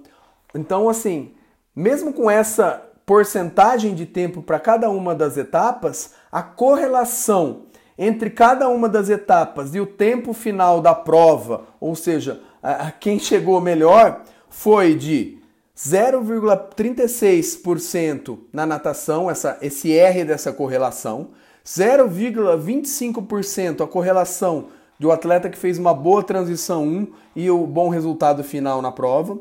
Então, 0.53 0.89
assim, 0.89 1.31
mesmo 1.75 2.13
com 2.13 2.29
essa 2.29 2.81
porcentagem 3.05 3.93
de 3.93 4.05
tempo 4.05 4.41
para 4.41 4.59
cada 4.59 4.89
uma 4.89 5.13
das 5.13 5.37
etapas, 5.37 6.13
a 6.31 6.41
correlação 6.41 7.63
entre 7.97 8.29
cada 8.29 8.67
uma 8.67 8.89
das 8.89 9.09
etapas 9.09 9.73
e 9.73 9.79
o 9.79 9.85
tempo 9.85 10.33
final 10.33 10.81
da 10.81 10.93
prova, 10.93 11.65
ou 11.79 11.95
seja, 11.95 12.41
a, 12.61 12.87
a 12.87 12.91
quem 12.91 13.19
chegou 13.19 13.61
melhor, 13.61 14.21
foi 14.49 14.95
de 14.95 15.39
0,36% 15.75 18.39
na 18.53 18.65
natação, 18.65 19.29
essa, 19.29 19.57
esse 19.61 19.91
R 19.91 20.23
dessa 20.23 20.53
correlação, 20.53 21.31
0,25% 21.65 23.83
a 23.83 23.87
correlação 23.87 24.67
do 24.97 25.11
atleta 25.11 25.49
que 25.49 25.57
fez 25.57 25.77
uma 25.77 25.93
boa 25.93 26.23
transição 26.23 26.85
1 26.85 27.07
e 27.35 27.51
o 27.51 27.67
bom 27.67 27.89
resultado 27.89 28.41
final 28.43 28.81
na 28.81 28.91
prova, 28.91 29.37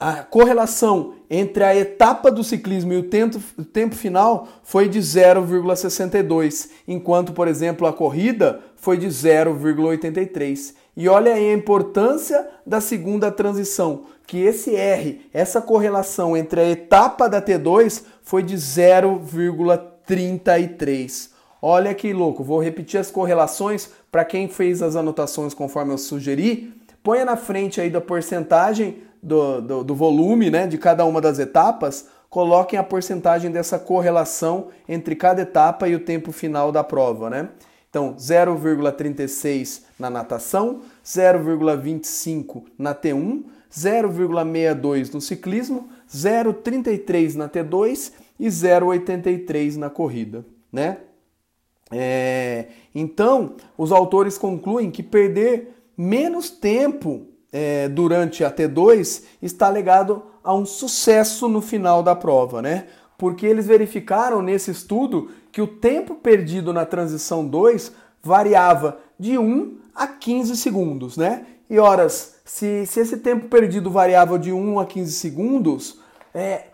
a, 0.00 0.22
correlação 0.22 1.16
entre 1.28 1.62
a 1.62 1.76
etapa 1.76 2.30
do 2.30 2.42
ciclismo 2.42 2.94
e 2.94 2.96
o 2.96 3.10
tempo, 3.10 3.38
o 3.58 3.64
tempo 3.64 3.94
final 3.94 4.48
foi 4.62 4.88
de 4.88 5.00
0,62, 5.00 6.70
enquanto, 6.88 7.34
por 7.34 7.46
exemplo, 7.46 7.86
a 7.86 7.92
corrida 7.92 8.60
foi 8.74 8.96
de 8.96 9.08
0,83. 9.08 10.72
E 10.96 11.10
olha 11.10 11.34
aí 11.34 11.50
a 11.50 11.54
importância 11.54 12.48
da 12.66 12.80
segunda 12.80 13.30
transição, 13.30 14.04
que 14.26 14.38
esse 14.38 14.74
R, 14.74 15.20
essa 15.34 15.60
correlação 15.60 16.34
entre 16.34 16.60
a 16.60 16.70
etapa 16.70 17.28
da 17.28 17.42
T2 17.42 18.02
foi 18.22 18.42
de 18.42 18.56
0,33. 18.56 21.33
Olha 21.66 21.94
que 21.94 22.12
louco, 22.12 22.44
vou 22.44 22.62
repetir 22.62 23.00
as 23.00 23.10
correlações 23.10 23.88
para 24.12 24.22
quem 24.22 24.48
fez 24.48 24.82
as 24.82 24.96
anotações 24.96 25.54
conforme 25.54 25.94
eu 25.94 25.96
sugeri. 25.96 26.74
Ponha 27.02 27.24
na 27.24 27.38
frente 27.38 27.80
aí 27.80 27.88
da 27.88 28.02
porcentagem 28.02 28.98
do, 29.22 29.62
do, 29.62 29.82
do 29.82 29.94
volume 29.94 30.50
né, 30.50 30.66
de 30.66 30.76
cada 30.76 31.06
uma 31.06 31.22
das 31.22 31.38
etapas, 31.38 32.06
coloquem 32.28 32.78
a 32.78 32.82
porcentagem 32.84 33.50
dessa 33.50 33.78
correlação 33.78 34.68
entre 34.86 35.16
cada 35.16 35.40
etapa 35.40 35.88
e 35.88 35.94
o 35.94 36.00
tempo 36.00 36.32
final 36.32 36.70
da 36.70 36.84
prova. 36.84 37.30
Né? 37.30 37.48
Então, 37.88 38.14
0,36 38.14 39.84
na 39.98 40.10
natação, 40.10 40.82
0,25 41.02 42.64
na 42.76 42.94
T1, 42.94 43.42
0,62 43.72 45.14
no 45.14 45.20
ciclismo, 45.22 45.88
0,33 46.14 47.36
na 47.36 47.48
T2 47.48 48.12
e 48.38 48.48
0,83 48.48 49.76
na 49.76 49.88
corrida, 49.88 50.44
né? 50.70 50.98
É, 51.90 52.66
então, 52.94 53.56
os 53.76 53.92
autores 53.92 54.38
concluem 54.38 54.90
que 54.90 55.02
perder 55.02 55.74
menos 55.96 56.50
tempo 56.50 57.26
é, 57.52 57.88
durante 57.88 58.44
a 58.44 58.50
T2 58.50 59.22
está 59.40 59.70
ligado 59.70 60.22
a 60.42 60.52
um 60.54 60.66
sucesso 60.66 61.48
no 61.48 61.60
final 61.60 62.02
da 62.02 62.14
prova, 62.14 62.60
né? 62.60 62.86
Porque 63.16 63.46
eles 63.46 63.66
verificaram 63.66 64.42
nesse 64.42 64.70
estudo 64.70 65.30
que 65.52 65.62
o 65.62 65.66
tempo 65.66 66.16
perdido 66.16 66.72
na 66.72 66.84
transição 66.84 67.46
2 67.46 67.92
variava 68.20 68.98
de 69.18 69.38
1 69.38 69.78
a 69.94 70.06
15 70.06 70.56
segundos, 70.56 71.16
né? 71.16 71.46
E 71.70 71.78
horas, 71.78 72.40
se, 72.44 72.86
se 72.86 73.00
esse 73.00 73.18
tempo 73.18 73.48
perdido 73.48 73.90
variava 73.90 74.38
de 74.38 74.52
1 74.52 74.80
a 74.80 74.86
15 74.86 75.12
segundos, 75.12 76.00
é, 76.34 76.66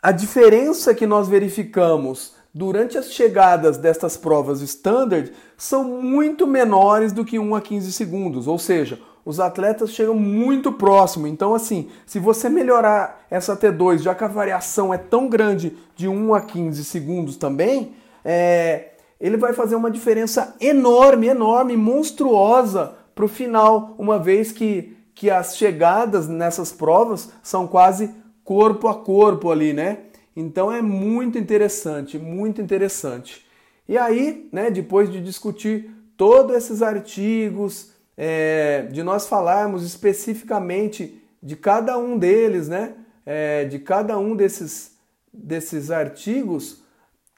a 0.00 0.12
diferença 0.12 0.94
que 0.94 1.06
nós 1.06 1.28
verificamos 1.28 2.34
durante 2.54 2.96
as 2.96 3.12
chegadas 3.12 3.76
destas 3.76 4.16
provas 4.16 4.60
standard 4.60 5.32
são 5.56 5.84
muito 5.84 6.46
menores 6.46 7.12
do 7.12 7.24
que 7.24 7.38
1 7.38 7.54
a 7.54 7.60
15 7.60 7.92
segundos, 7.92 8.46
ou 8.46 8.58
seja, 8.58 8.98
os 9.24 9.38
atletas 9.38 9.90
chegam 9.90 10.14
muito 10.14 10.72
próximo. 10.72 11.26
Então, 11.26 11.54
assim, 11.54 11.88
se 12.06 12.18
você 12.18 12.48
melhorar 12.48 13.26
essa 13.30 13.54
T2, 13.54 13.98
já 13.98 14.14
que 14.14 14.24
a 14.24 14.28
variação 14.28 14.92
é 14.92 14.96
tão 14.96 15.28
grande 15.28 15.76
de 15.94 16.08
1 16.08 16.34
a 16.34 16.40
15 16.40 16.82
segundos 16.84 17.36
também, 17.36 17.92
é, 18.24 18.92
ele 19.20 19.36
vai 19.36 19.52
fazer 19.52 19.76
uma 19.76 19.90
diferença 19.90 20.56
enorme, 20.60 21.26
enorme, 21.26 21.76
monstruosa 21.76 22.94
para 23.14 23.24
o 23.24 23.28
final, 23.28 23.94
uma 23.98 24.18
vez 24.18 24.50
que, 24.50 24.96
que 25.14 25.28
as 25.28 25.56
chegadas 25.56 26.26
nessas 26.26 26.72
provas 26.72 27.30
são 27.42 27.66
quase 27.66 28.10
corpo 28.44 28.88
a 28.88 28.94
corpo 28.94 29.50
ali, 29.50 29.74
né? 29.74 29.98
Então 30.40 30.70
é 30.70 30.80
muito 30.80 31.36
interessante, 31.36 32.16
muito 32.16 32.62
interessante. 32.62 33.44
E 33.88 33.98
aí, 33.98 34.48
né, 34.52 34.70
depois 34.70 35.10
de 35.10 35.20
discutir 35.20 35.90
todos 36.16 36.54
esses 36.54 36.80
artigos, 36.80 37.90
é, 38.16 38.82
de 38.82 39.02
nós 39.02 39.26
falarmos 39.26 39.82
especificamente 39.82 41.20
de 41.42 41.56
cada 41.56 41.98
um 41.98 42.16
deles, 42.16 42.68
né, 42.68 42.94
é, 43.26 43.64
de 43.64 43.80
cada 43.80 44.16
um 44.16 44.36
desses, 44.36 44.92
desses 45.32 45.90
artigos, 45.90 46.84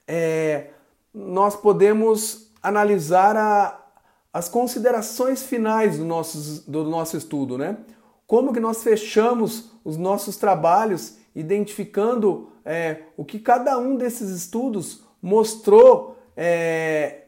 é, 0.07 0.67
nós 1.15 1.57
podemos 1.57 2.53
analisar 2.63 3.35
a, 3.35 3.81
as 4.31 4.47
considerações 4.47 5.43
finais 5.43 5.97
do 5.97 6.05
nosso, 6.05 6.71
do 6.71 6.85
nosso 6.85 7.17
estudo, 7.17 7.57
né? 7.57 7.79
Como 8.27 8.53
que 8.53 8.61
nós 8.61 8.83
fechamos 8.83 9.71
os 9.83 9.97
nossos 9.97 10.37
trabalhos 10.37 11.17
identificando 11.35 12.51
é, 12.71 13.03
o 13.17 13.25
que 13.25 13.41
cada 13.41 13.77
um 13.79 13.97
desses 13.97 14.31
estudos 14.31 15.03
mostrou 15.21 16.17
é, 16.37 17.23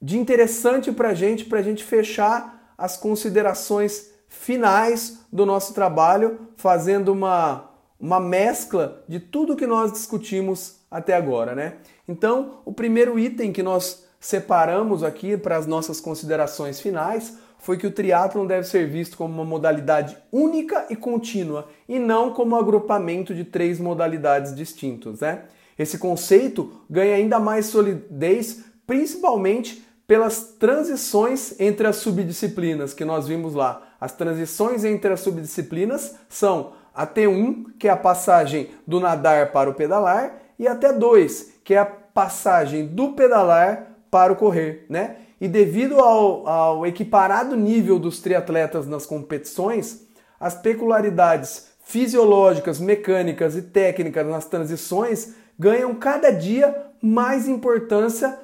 de 0.00 0.16
interessante 0.16 0.92
para 0.92 1.08
a 1.08 1.14
gente, 1.14 1.44
para 1.46 1.58
a 1.58 1.62
gente 1.62 1.82
fechar 1.82 2.72
as 2.78 2.96
considerações 2.96 4.12
finais 4.28 5.26
do 5.32 5.44
nosso 5.44 5.74
trabalho, 5.74 6.48
fazendo 6.56 7.10
uma, 7.10 7.70
uma 7.98 8.20
mescla 8.20 9.04
de 9.08 9.18
tudo 9.18 9.56
que 9.56 9.66
nós 9.66 9.90
discutimos 9.90 10.76
até 10.88 11.14
agora, 11.14 11.56
né? 11.56 11.78
Então, 12.06 12.60
o 12.64 12.72
primeiro 12.72 13.18
item 13.18 13.52
que 13.52 13.64
nós 13.64 14.06
separamos 14.20 15.02
aqui 15.02 15.36
para 15.36 15.56
as 15.56 15.66
nossas 15.66 16.00
considerações 16.00 16.80
finais 16.80 17.36
foi 17.64 17.78
que 17.78 17.86
o 17.86 17.90
triatlon 17.90 18.46
deve 18.46 18.66
ser 18.66 18.86
visto 18.86 19.16
como 19.16 19.32
uma 19.32 19.44
modalidade 19.44 20.18
única 20.30 20.84
e 20.90 20.94
contínua 20.94 21.66
e 21.88 21.98
não 21.98 22.30
como 22.30 22.54
um 22.54 22.58
agrupamento 22.58 23.34
de 23.34 23.42
três 23.42 23.80
modalidades 23.80 24.54
distintas. 24.54 25.20
Né? 25.20 25.44
Esse 25.78 25.96
conceito 25.96 26.82
ganha 26.90 27.14
ainda 27.14 27.40
mais 27.40 27.64
solidez, 27.64 28.62
principalmente 28.86 29.82
pelas 30.06 30.54
transições 30.58 31.58
entre 31.58 31.86
as 31.86 31.96
subdisciplinas 31.96 32.92
que 32.92 33.02
nós 33.02 33.26
vimos 33.26 33.54
lá. 33.54 33.94
As 33.98 34.12
transições 34.12 34.84
entre 34.84 35.10
as 35.10 35.20
subdisciplinas 35.20 36.16
são 36.28 36.74
a 36.94 37.06
T1, 37.06 37.78
que 37.78 37.88
é 37.88 37.90
a 37.90 37.96
passagem 37.96 38.68
do 38.86 39.00
nadar 39.00 39.52
para 39.52 39.70
o 39.70 39.74
pedalar, 39.74 40.38
e 40.58 40.68
a 40.68 40.76
T2, 40.76 41.46
que 41.64 41.72
é 41.72 41.78
a 41.78 41.86
passagem 41.86 42.86
do 42.88 43.12
pedalar 43.12 43.96
para 44.10 44.34
o 44.34 44.36
correr, 44.36 44.84
né? 44.90 45.16
E 45.40 45.48
devido 45.48 45.98
ao, 45.98 46.46
ao 46.46 46.86
equiparado 46.86 47.56
nível 47.56 47.98
dos 47.98 48.20
triatletas 48.20 48.86
nas 48.86 49.04
competições, 49.04 50.06
as 50.38 50.54
peculiaridades 50.54 51.68
fisiológicas, 51.84 52.80
mecânicas 52.80 53.56
e 53.56 53.62
técnicas 53.62 54.26
nas 54.26 54.46
transições 54.46 55.34
ganham 55.58 55.94
cada 55.94 56.30
dia 56.30 56.74
mais 57.00 57.46
importância, 57.46 58.38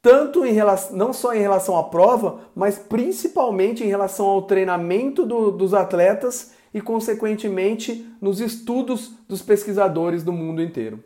tanto 0.00 0.44
em 0.44 0.52
relação, 0.52 0.96
não 0.96 1.12
só 1.12 1.34
em 1.34 1.40
relação 1.40 1.76
à 1.76 1.82
prova, 1.82 2.40
mas 2.54 2.78
principalmente 2.78 3.82
em 3.82 3.88
relação 3.88 4.26
ao 4.26 4.42
treinamento 4.42 5.26
do, 5.26 5.50
dos 5.50 5.74
atletas 5.74 6.52
e, 6.72 6.80
consequentemente, 6.80 8.06
nos 8.20 8.40
estudos 8.40 9.12
dos 9.28 9.42
pesquisadores 9.42 10.22
do 10.22 10.32
mundo 10.32 10.62
inteiro. 10.62 11.02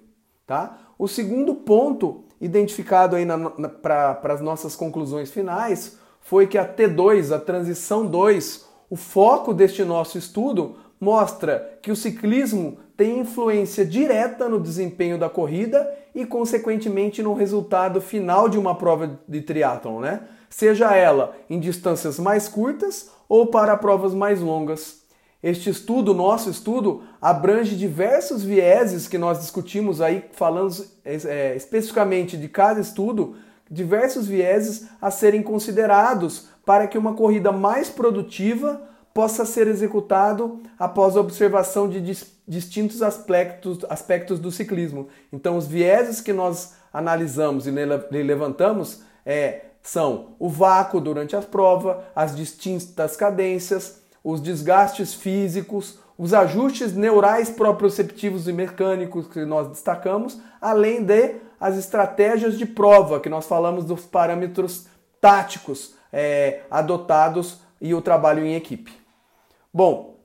Tá? 0.46 0.78
O 0.98 1.06
segundo 1.06 1.54
ponto 1.54 2.24
identificado 2.40 3.16
aí 3.16 3.26
para 3.82 4.20
as 4.24 4.40
nossas 4.40 4.76
conclusões 4.76 5.30
finais 5.30 5.98
foi 6.20 6.46
que 6.46 6.58
a 6.58 6.66
T2, 6.66 7.34
a 7.34 7.38
transição 7.38 8.04
2, 8.04 8.66
o 8.90 8.96
foco 8.96 9.54
deste 9.54 9.84
nosso 9.84 10.18
estudo 10.18 10.76
mostra 11.00 11.78
que 11.80 11.90
o 11.90 11.96
ciclismo 11.96 12.78
tem 12.96 13.20
influência 13.20 13.84
direta 13.84 14.48
no 14.48 14.60
desempenho 14.60 15.18
da 15.18 15.30
corrida 15.30 15.88
e, 16.14 16.26
consequentemente, 16.26 17.22
no 17.22 17.32
resultado 17.32 18.00
final 18.00 18.48
de 18.48 18.58
uma 18.58 18.74
prova 18.74 19.20
de 19.28 19.40
triatlon, 19.40 20.00
né? 20.00 20.22
Seja 20.50 20.96
ela 20.96 21.36
em 21.48 21.60
distâncias 21.60 22.18
mais 22.18 22.48
curtas 22.48 23.10
ou 23.28 23.46
para 23.46 23.76
provas 23.76 24.14
mais 24.14 24.40
longas. 24.40 24.97
Este 25.42 25.70
estudo, 25.70 26.12
nosso 26.12 26.50
estudo, 26.50 27.02
abrange 27.20 27.76
diversos 27.76 28.42
vieses 28.42 29.06
que 29.06 29.16
nós 29.16 29.40
discutimos 29.40 30.00
aí, 30.00 30.24
falando 30.32 30.84
é, 31.04 31.54
especificamente 31.54 32.36
de 32.36 32.48
cada 32.48 32.80
estudo, 32.80 33.36
diversos 33.70 34.26
vieses 34.26 34.88
a 35.00 35.10
serem 35.10 35.42
considerados 35.42 36.48
para 36.66 36.88
que 36.88 36.98
uma 36.98 37.14
corrida 37.14 37.52
mais 37.52 37.88
produtiva 37.88 38.82
possa 39.14 39.44
ser 39.44 39.66
executado 39.66 40.60
após 40.78 41.16
a 41.16 41.20
observação 41.20 41.88
de 41.88 42.00
dis 42.00 42.36
distintos 42.46 43.02
aspectos, 43.02 43.84
aspectos 43.90 44.38
do 44.40 44.50
ciclismo. 44.50 45.08
Então, 45.30 45.58
os 45.58 45.66
vieses 45.66 46.18
que 46.18 46.32
nós 46.32 46.72
analisamos 46.90 47.66
e 47.66 47.70
levantamos 48.22 49.02
é, 49.26 49.66
são 49.82 50.28
o 50.38 50.48
vácuo 50.48 50.98
durante 50.98 51.36
a 51.36 51.42
prova, 51.42 52.04
as 52.16 52.34
distintas 52.34 53.16
cadências, 53.16 54.00
os 54.30 54.42
desgastes 54.42 55.14
físicos, 55.14 55.98
os 56.18 56.34
ajustes 56.34 56.94
neurais 56.94 57.48
proprioceptivos 57.48 58.46
e 58.46 58.52
mecânicos 58.52 59.26
que 59.26 59.42
nós 59.46 59.68
destacamos, 59.68 60.38
além 60.60 61.02
de 61.02 61.36
as 61.58 61.78
estratégias 61.78 62.58
de 62.58 62.66
prova, 62.66 63.20
que 63.20 63.30
nós 63.30 63.46
falamos 63.46 63.86
dos 63.86 64.04
parâmetros 64.04 64.86
táticos 65.18 65.94
é, 66.12 66.60
adotados 66.70 67.62
e 67.80 67.94
o 67.94 68.02
trabalho 68.02 68.44
em 68.44 68.54
equipe. 68.54 68.92
Bom, 69.72 70.16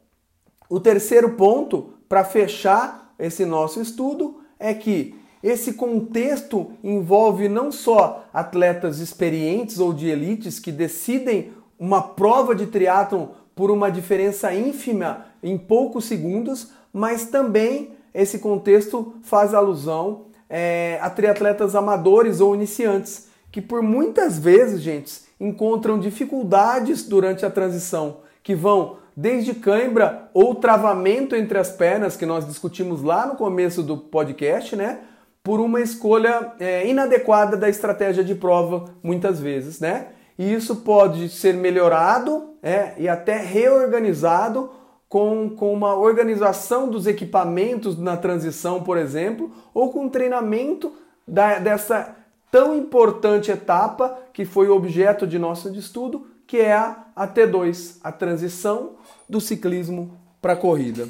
o 0.69 0.81
terceiro 0.81 1.37
ponto 1.37 1.93
para 2.09 2.25
fechar 2.25 3.13
esse 3.17 3.45
nosso 3.45 3.79
estudo 3.79 4.41
é 4.59 4.73
que 4.73 5.17
esse 5.41 5.75
contexto 5.75 6.73
envolve 6.83 7.47
não 7.47 7.71
só 7.71 8.25
atletas 8.33 8.99
experientes 8.99 9.79
ou 9.79 9.93
de 9.93 10.09
elites 10.09 10.59
que 10.59 10.73
decidem 10.73 11.53
uma 11.79 12.01
prova 12.01 12.53
de 12.53 12.67
triatlon 12.67 13.27
por 13.55 13.71
uma 13.71 13.89
diferença 13.89 14.53
ínfima 14.53 15.25
em 15.41 15.57
poucos 15.57 16.05
segundos, 16.05 16.69
mas 16.91 17.25
também 17.25 17.93
esse 18.13 18.39
contexto 18.39 19.15
faz 19.23 19.53
alusão 19.53 20.25
é, 20.49 20.99
a 21.01 21.09
triatletas 21.09 21.75
amadores 21.75 22.39
ou 22.39 22.53
iniciantes, 22.53 23.27
que 23.51 23.61
por 23.61 23.81
muitas 23.81 24.37
vezes, 24.37 24.81
gente, 24.81 25.21
encontram 25.39 25.99
dificuldades 25.99 27.03
durante 27.03 27.45
a 27.45 27.49
transição, 27.49 28.17
que 28.43 28.53
vão 28.53 28.97
desde 29.15 29.53
cãibra 29.53 30.29
ou 30.33 30.55
travamento 30.55 31.35
entre 31.35 31.57
as 31.57 31.71
pernas, 31.71 32.15
que 32.15 32.25
nós 32.25 32.45
discutimos 32.47 33.01
lá 33.01 33.25
no 33.25 33.35
começo 33.35 33.83
do 33.83 33.97
podcast, 33.97 34.75
né? 34.75 34.99
Por 35.43 35.59
uma 35.59 35.81
escolha 35.81 36.53
é, 36.59 36.87
inadequada 36.87 37.57
da 37.57 37.69
estratégia 37.69 38.23
de 38.23 38.33
prova, 38.33 38.85
muitas 39.03 39.39
vezes, 39.39 39.79
né? 39.79 40.07
E 40.37 40.53
isso 40.53 40.77
pode 40.77 41.29
ser 41.29 41.53
melhorado 41.53 42.55
é, 42.61 42.93
e 42.97 43.07
até 43.07 43.37
reorganizado 43.37 44.71
com, 45.07 45.49
com 45.49 45.71
uma 45.71 45.95
organização 45.95 46.89
dos 46.89 47.05
equipamentos 47.05 47.97
na 47.99 48.17
transição, 48.17 48.81
por 48.81 48.97
exemplo, 48.97 49.51
ou 49.73 49.91
com 49.91 50.09
treinamento 50.09 50.91
da, 51.27 51.59
dessa 51.59 52.15
tão 52.51 52.75
importante 52.75 53.51
etapa 53.51 54.17
que 54.33 54.45
foi 54.45 54.69
objeto 54.69 55.27
de 55.27 55.37
nosso 55.37 55.69
estudo, 55.75 56.27
que 56.47 56.57
é 56.57 56.73
a, 56.73 57.05
a 57.15 57.27
T2, 57.27 57.97
a 58.03 58.11
transição 58.11 58.93
do 59.29 59.39
ciclismo 59.39 60.17
para 60.41 60.53
a 60.53 60.57
corrida. 60.57 61.07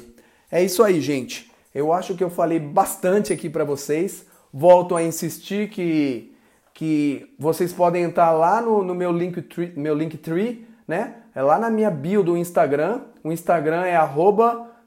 É 0.50 0.62
isso 0.62 0.82
aí, 0.82 1.00
gente. 1.00 1.50
Eu 1.74 1.92
acho 1.92 2.14
que 2.14 2.22
eu 2.22 2.30
falei 2.30 2.60
bastante 2.60 3.32
aqui 3.32 3.50
para 3.50 3.64
vocês. 3.64 4.24
Volto 4.52 4.94
a 4.94 5.02
insistir 5.02 5.68
que, 5.70 6.33
que 6.74 7.34
vocês 7.38 7.72
podem 7.72 8.02
entrar 8.02 8.32
lá 8.32 8.60
no, 8.60 8.82
no 8.82 8.94
meu 8.94 9.10
Linktree, 9.12 9.72
meu 9.76 9.94
Linktree, 9.94 10.66
né? 10.86 11.14
É 11.34 11.40
lá 11.40 11.58
na 11.58 11.70
minha 11.70 11.90
bio 11.90 12.22
do 12.22 12.36
Instagram. 12.36 13.00
O 13.22 13.32
Instagram 13.32 13.86
é 13.86 13.96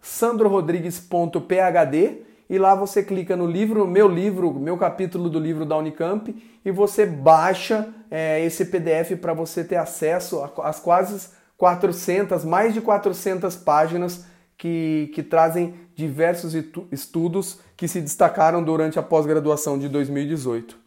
sandrorodrigues.phd 0.01 2.21
e 2.49 2.57
lá 2.57 2.75
você 2.75 3.03
clica 3.03 3.35
no 3.35 3.45
livro, 3.47 3.85
meu 3.87 4.07
livro, 4.07 4.53
meu 4.53 4.77
capítulo 4.77 5.29
do 5.29 5.39
livro 5.39 5.65
da 5.65 5.75
Unicamp 5.77 6.33
e 6.63 6.71
você 6.71 7.05
baixa 7.05 7.89
é, 8.11 8.45
esse 8.45 8.65
PDF 8.65 9.17
para 9.19 9.33
você 9.33 9.63
ter 9.63 9.77
acesso 9.77 10.43
às 10.61 10.79
quase 10.79 11.29
400, 11.57 12.45
mais 12.45 12.73
de 12.73 12.81
400 12.81 13.55
páginas 13.55 14.25
que, 14.57 15.09
que 15.13 15.23
trazem 15.23 15.73
diversos 15.95 16.53
estudos 16.91 17.59
que 17.75 17.87
se 17.87 18.01
destacaram 18.01 18.63
durante 18.63 18.99
a 18.99 19.03
pós-graduação 19.03 19.79
de 19.79 19.89
2018. 19.89 20.86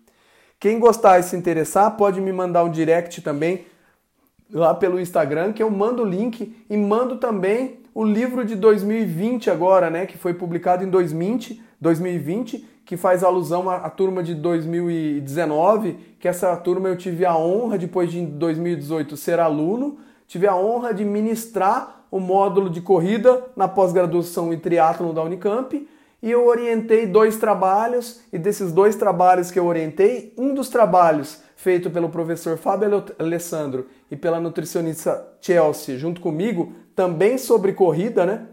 Quem 0.61 0.78
gostar 0.78 1.18
e 1.18 1.22
se 1.22 1.34
interessar 1.34 1.96
pode 1.96 2.20
me 2.20 2.32
mandar 2.32 2.62
um 2.62 2.70
direct 2.70 3.22
também 3.22 3.64
lá 4.52 4.74
pelo 4.74 5.00
Instagram, 5.00 5.54
que 5.54 5.62
eu 5.62 5.70
mando 5.70 6.02
o 6.02 6.06
link 6.06 6.54
e 6.68 6.76
mando 6.76 7.16
também 7.16 7.80
o 7.94 8.04
livro 8.04 8.44
de 8.44 8.54
2020 8.54 9.50
agora, 9.50 9.88
né, 9.88 10.04
que 10.04 10.18
foi 10.18 10.34
publicado 10.34 10.84
em 10.84 10.90
2020, 10.90 11.62
2020 11.80 12.68
que 12.90 12.96
faz 12.96 13.22
alusão 13.22 13.70
à, 13.70 13.76
à, 13.76 13.88
turma 13.88 14.20
de 14.20 14.34
2019, 14.34 15.96
que 16.18 16.26
essa 16.26 16.56
turma 16.56 16.88
eu 16.88 16.96
tive 16.96 17.24
a 17.24 17.36
honra, 17.36 17.78
depois 17.78 18.11
de 18.11 18.26
2018, 18.26 19.16
ser 19.16 19.38
aluno, 19.38 19.98
tive 20.26 20.48
a 20.48 20.56
honra 20.56 20.92
de 20.92 21.04
ministrar 21.04 22.04
o 22.11 22.18
módulo 22.18 22.68
de 22.68 22.80
corrida 22.80 23.44
na 23.54 23.68
pós-graduação 23.68 24.52
em 24.52 24.58
triatlon 24.58 25.14
da 25.14 25.22
Unicamp, 25.22 25.88
e 26.22 26.30
eu 26.30 26.46
orientei 26.46 27.06
dois 27.06 27.36
trabalhos, 27.36 28.20
e 28.32 28.38
desses 28.38 28.72
dois 28.72 28.96
trabalhos 28.96 29.50
que 29.50 29.58
eu 29.58 29.66
orientei, 29.66 30.34
um 30.36 30.54
dos 30.54 30.68
trabalhos 30.68 31.42
feito 31.56 31.90
pelo 31.90 32.08
professor 32.08 32.56
Fábio 32.56 33.04
Alessandro 33.18 33.86
e 34.10 34.16
pela 34.16 34.40
nutricionista 34.40 35.36
Chelsea, 35.40 35.98
junto 35.98 36.20
comigo, 36.20 36.72
também 36.94 37.38
sobre 37.38 37.72
corrida, 37.72 38.24
né? 38.26 38.46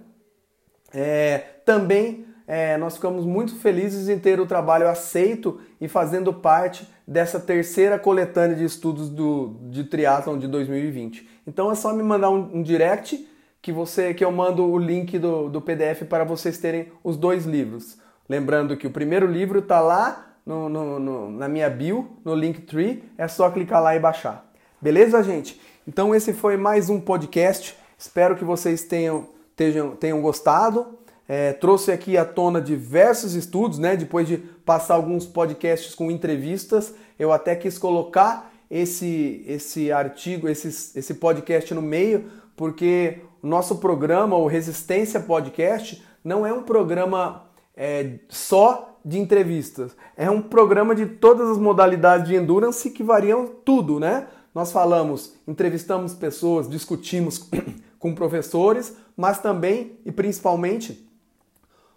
É, 0.94 1.38
também 1.66 2.26
é, 2.48 2.78
nós 2.78 2.96
ficamos 2.96 3.26
muito 3.26 3.56
felizes 3.58 4.08
em 4.08 4.18
ter 4.18 4.40
o 4.40 4.46
trabalho 4.46 4.88
aceito 4.88 5.60
e 5.82 5.88
fazendo 5.90 6.34
parte 6.34 6.88
dessa 7.06 7.42
terceira 7.42 8.00
coletânea 8.00 8.56
de 8.56 8.64
estudos 8.64 9.10
do, 9.10 9.58
de 9.70 9.84
triatlon 9.84 10.38
de 10.38 10.48
2020. 10.48 11.28
Então 11.46 11.70
é 11.70 11.76
só 11.76 11.94
me 11.94 12.02
mandar 12.02 12.30
um, 12.30 12.58
um 12.58 12.64
direct 12.64 13.28
que 13.68 13.72
você 13.74 14.14
que 14.14 14.24
eu 14.24 14.32
mando 14.32 14.64
o 14.64 14.78
link 14.78 15.20
do, 15.20 15.50
do 15.50 15.60
PDF 15.60 16.04
para 16.08 16.24
vocês 16.24 16.58
terem 16.58 16.88
os 17.04 17.18
dois 17.18 17.46
livros. 17.46 17.98
Lembrando 18.30 18.78
que 18.78 18.88
o 18.88 18.90
primeiro 18.90 19.28
livro 19.28 19.60
está 19.60 19.82
lá 19.82 20.38
no, 20.46 20.70
no, 20.70 20.98
no, 20.98 21.32
na 21.32 21.50
minha 21.50 21.70
bio, 21.70 22.08
no 22.24 22.34
Linktree, 22.34 23.04
é 23.18 23.28
só 23.28 23.50
clicar 23.52 23.84
lá 23.84 23.94
e 23.94 24.00
baixar. 24.00 24.50
Beleza, 24.82 25.22
gente? 25.22 25.60
Então 25.86 26.16
esse 26.16 26.32
foi 26.32 26.56
mais 26.56 26.90
um 26.90 26.98
podcast. 26.98 27.76
Espero 27.98 28.38
que 28.38 28.46
vocês 28.46 28.84
tenham, 28.84 29.28
tenham, 29.54 29.98
tenham 29.98 30.22
gostado. 30.22 30.98
É, 31.28 31.52
trouxe 31.52 31.92
aqui 31.92 32.18
à 32.18 32.24
tona 32.24 32.62
diversos 32.62 33.34
estudos, 33.34 33.80
né? 33.80 33.98
Depois 33.98 34.30
de 34.30 34.38
passar 34.38 34.96
alguns 34.96 35.26
podcasts 35.26 35.94
com 35.94 36.10
entrevistas, 36.10 36.96
eu 37.20 37.34
até 37.34 37.54
quis 37.54 37.78
colocar 37.78 38.50
esse, 38.72 39.44
esse 39.46 39.92
artigo, 39.92 40.48
esse, 40.48 40.70
esse 40.98 41.14
podcast 41.16 41.74
no 41.74 41.82
meio, 41.82 42.32
porque 42.56 43.20
o 43.42 43.48
nosso 43.48 43.78
programa, 43.78 44.36
o 44.36 44.48
Resistência 44.48 45.20
Podcast, 45.20 46.04
não 46.24 46.46
é 46.46 46.52
um 46.52 46.64
programa 46.64 47.46
é, 47.76 48.20
só 48.30 49.00
de 49.04 49.18
entrevistas. 49.18 49.96
É 50.16 50.30
um 50.30 50.42
programa 50.42 50.94
de 50.94 51.06
todas 51.06 51.50
as 51.50 51.58
modalidades 51.58 52.28
de 52.28 52.36
endurance 52.36 52.90
que 52.90 53.04
variam 53.04 53.48
tudo, 53.48 54.00
né? 54.00 54.28
Nós 54.54 54.72
falamos, 54.72 55.36
entrevistamos 55.48 56.14
pessoas, 56.14 56.70
discutimos 56.70 57.50
com 58.00 58.14
professores, 58.14 58.98
mas 59.16 59.40
também 59.40 60.00
e 60.06 60.12
principalmente, 60.12 61.08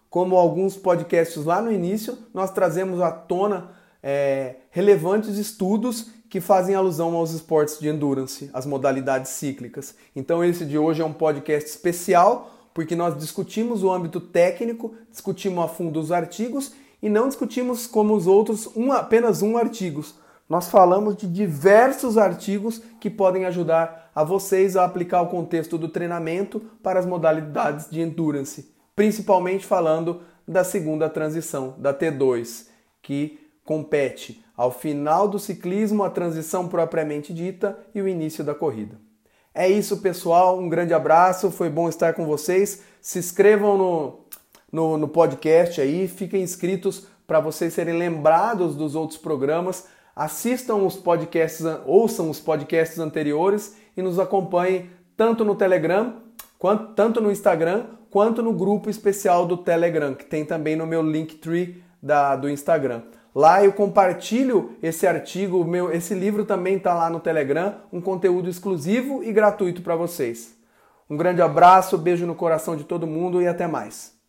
como 0.09 0.37
alguns 0.37 0.77
podcasts 0.77 1.43
lá 1.43 1.61
no 1.61 1.71
início, 1.71 2.17
nós 2.33 2.51
trazemos 2.51 3.01
à 3.01 3.11
tona 3.11 3.71
é, 4.01 4.57
relevantes 4.69 5.37
estudos 5.37 6.11
que 6.31 6.39
fazem 6.39 6.73
alusão 6.73 7.13
aos 7.13 7.31
esportes 7.31 7.77
de 7.77 7.89
endurance, 7.89 8.49
as 8.53 8.65
modalidades 8.65 9.31
cíclicas. 9.31 9.93
Então, 10.15 10.41
esse 10.41 10.65
de 10.65 10.77
hoje 10.77 11.01
é 11.01 11.05
um 11.05 11.11
podcast 11.11 11.69
especial 11.69 12.49
porque 12.73 12.95
nós 12.95 13.17
discutimos 13.17 13.83
o 13.83 13.91
âmbito 13.91 14.21
técnico, 14.21 14.95
discutimos 15.11 15.61
a 15.61 15.67
fundo 15.67 15.99
os 15.99 16.09
artigos 16.09 16.71
e 17.03 17.09
não 17.09 17.27
discutimos 17.27 17.85
como 17.85 18.15
os 18.15 18.27
outros 18.27 18.69
um, 18.77 18.93
apenas 18.93 19.41
um 19.41 19.57
artigo. 19.57 20.05
Nós 20.47 20.69
falamos 20.69 21.17
de 21.17 21.27
diversos 21.27 22.17
artigos 22.17 22.81
que 23.01 23.09
podem 23.09 23.43
ajudar 23.43 24.09
a 24.15 24.23
vocês 24.23 24.77
a 24.77 24.85
aplicar 24.85 25.21
o 25.23 25.27
contexto 25.27 25.77
do 25.77 25.89
treinamento 25.89 26.61
para 26.81 26.97
as 26.97 27.05
modalidades 27.05 27.89
de 27.89 27.99
endurance, 27.99 28.73
principalmente 28.95 29.65
falando 29.65 30.21
da 30.47 30.63
segunda 30.63 31.09
transição, 31.09 31.75
da 31.77 31.93
T2, 31.93 32.67
que 33.01 33.37
compete 33.65 34.43
ao 34.55 34.71
final 34.71 35.27
do 35.27 35.39
ciclismo, 35.39 36.03
a 36.03 36.09
transição 36.09 36.67
propriamente 36.67 37.33
dita 37.33 37.77
e 37.95 38.01
o 38.01 38.07
início 38.07 38.43
da 38.43 38.53
corrida. 38.53 38.99
É 39.53 39.67
isso, 39.69 39.97
pessoal. 39.97 40.59
Um 40.59 40.69
grande 40.69 40.93
abraço. 40.93 41.51
Foi 41.51 41.69
bom 41.69 41.89
estar 41.89 42.13
com 42.13 42.25
vocês. 42.25 42.83
Se 43.01 43.19
inscrevam 43.19 43.77
no, 43.77 44.19
no, 44.71 44.97
no 44.97 45.07
podcast 45.07 45.81
aí, 45.81 46.07
fiquem 46.07 46.41
inscritos 46.41 47.07
para 47.27 47.39
vocês 47.39 47.73
serem 47.73 47.97
lembrados 47.97 48.75
dos 48.75 48.95
outros 48.95 49.19
programas. 49.19 49.87
Assistam 50.15 50.75
os 50.75 50.95
podcasts, 50.95 51.65
ouçam 51.85 52.29
os 52.29 52.39
podcasts 52.39 52.99
anteriores 52.99 53.75
e 53.95 54.01
nos 54.01 54.19
acompanhem 54.19 54.89
tanto 55.17 55.43
no 55.43 55.55
Telegram, 55.55 56.21
quanto, 56.57 56.93
tanto 56.93 57.21
no 57.21 57.31
Instagram, 57.31 57.85
quanto 58.09 58.41
no 58.41 58.53
grupo 58.53 58.89
especial 58.89 59.45
do 59.45 59.57
Telegram, 59.57 60.13
que 60.13 60.25
tem 60.25 60.45
também 60.45 60.75
no 60.75 60.85
meu 60.85 61.01
Linktree 61.01 61.83
da, 62.01 62.35
do 62.35 62.49
Instagram. 62.49 63.01
Lá 63.33 63.63
eu 63.63 63.71
compartilho 63.71 64.75
esse 64.83 65.07
artigo, 65.07 65.63
meu, 65.63 65.91
esse 65.91 66.13
livro 66.13 66.45
também 66.45 66.75
está 66.75 66.93
lá 66.93 67.09
no 67.09 67.19
Telegram, 67.19 67.75
um 67.91 68.01
conteúdo 68.01 68.49
exclusivo 68.49 69.23
e 69.23 69.31
gratuito 69.31 69.81
para 69.81 69.95
vocês. 69.95 70.57
Um 71.09 71.15
grande 71.15 71.41
abraço, 71.41 71.97
beijo 71.97 72.25
no 72.25 72.35
coração 72.35 72.75
de 72.75 72.83
todo 72.83 73.07
mundo 73.07 73.41
e 73.41 73.47
até 73.47 73.67
mais. 73.67 74.20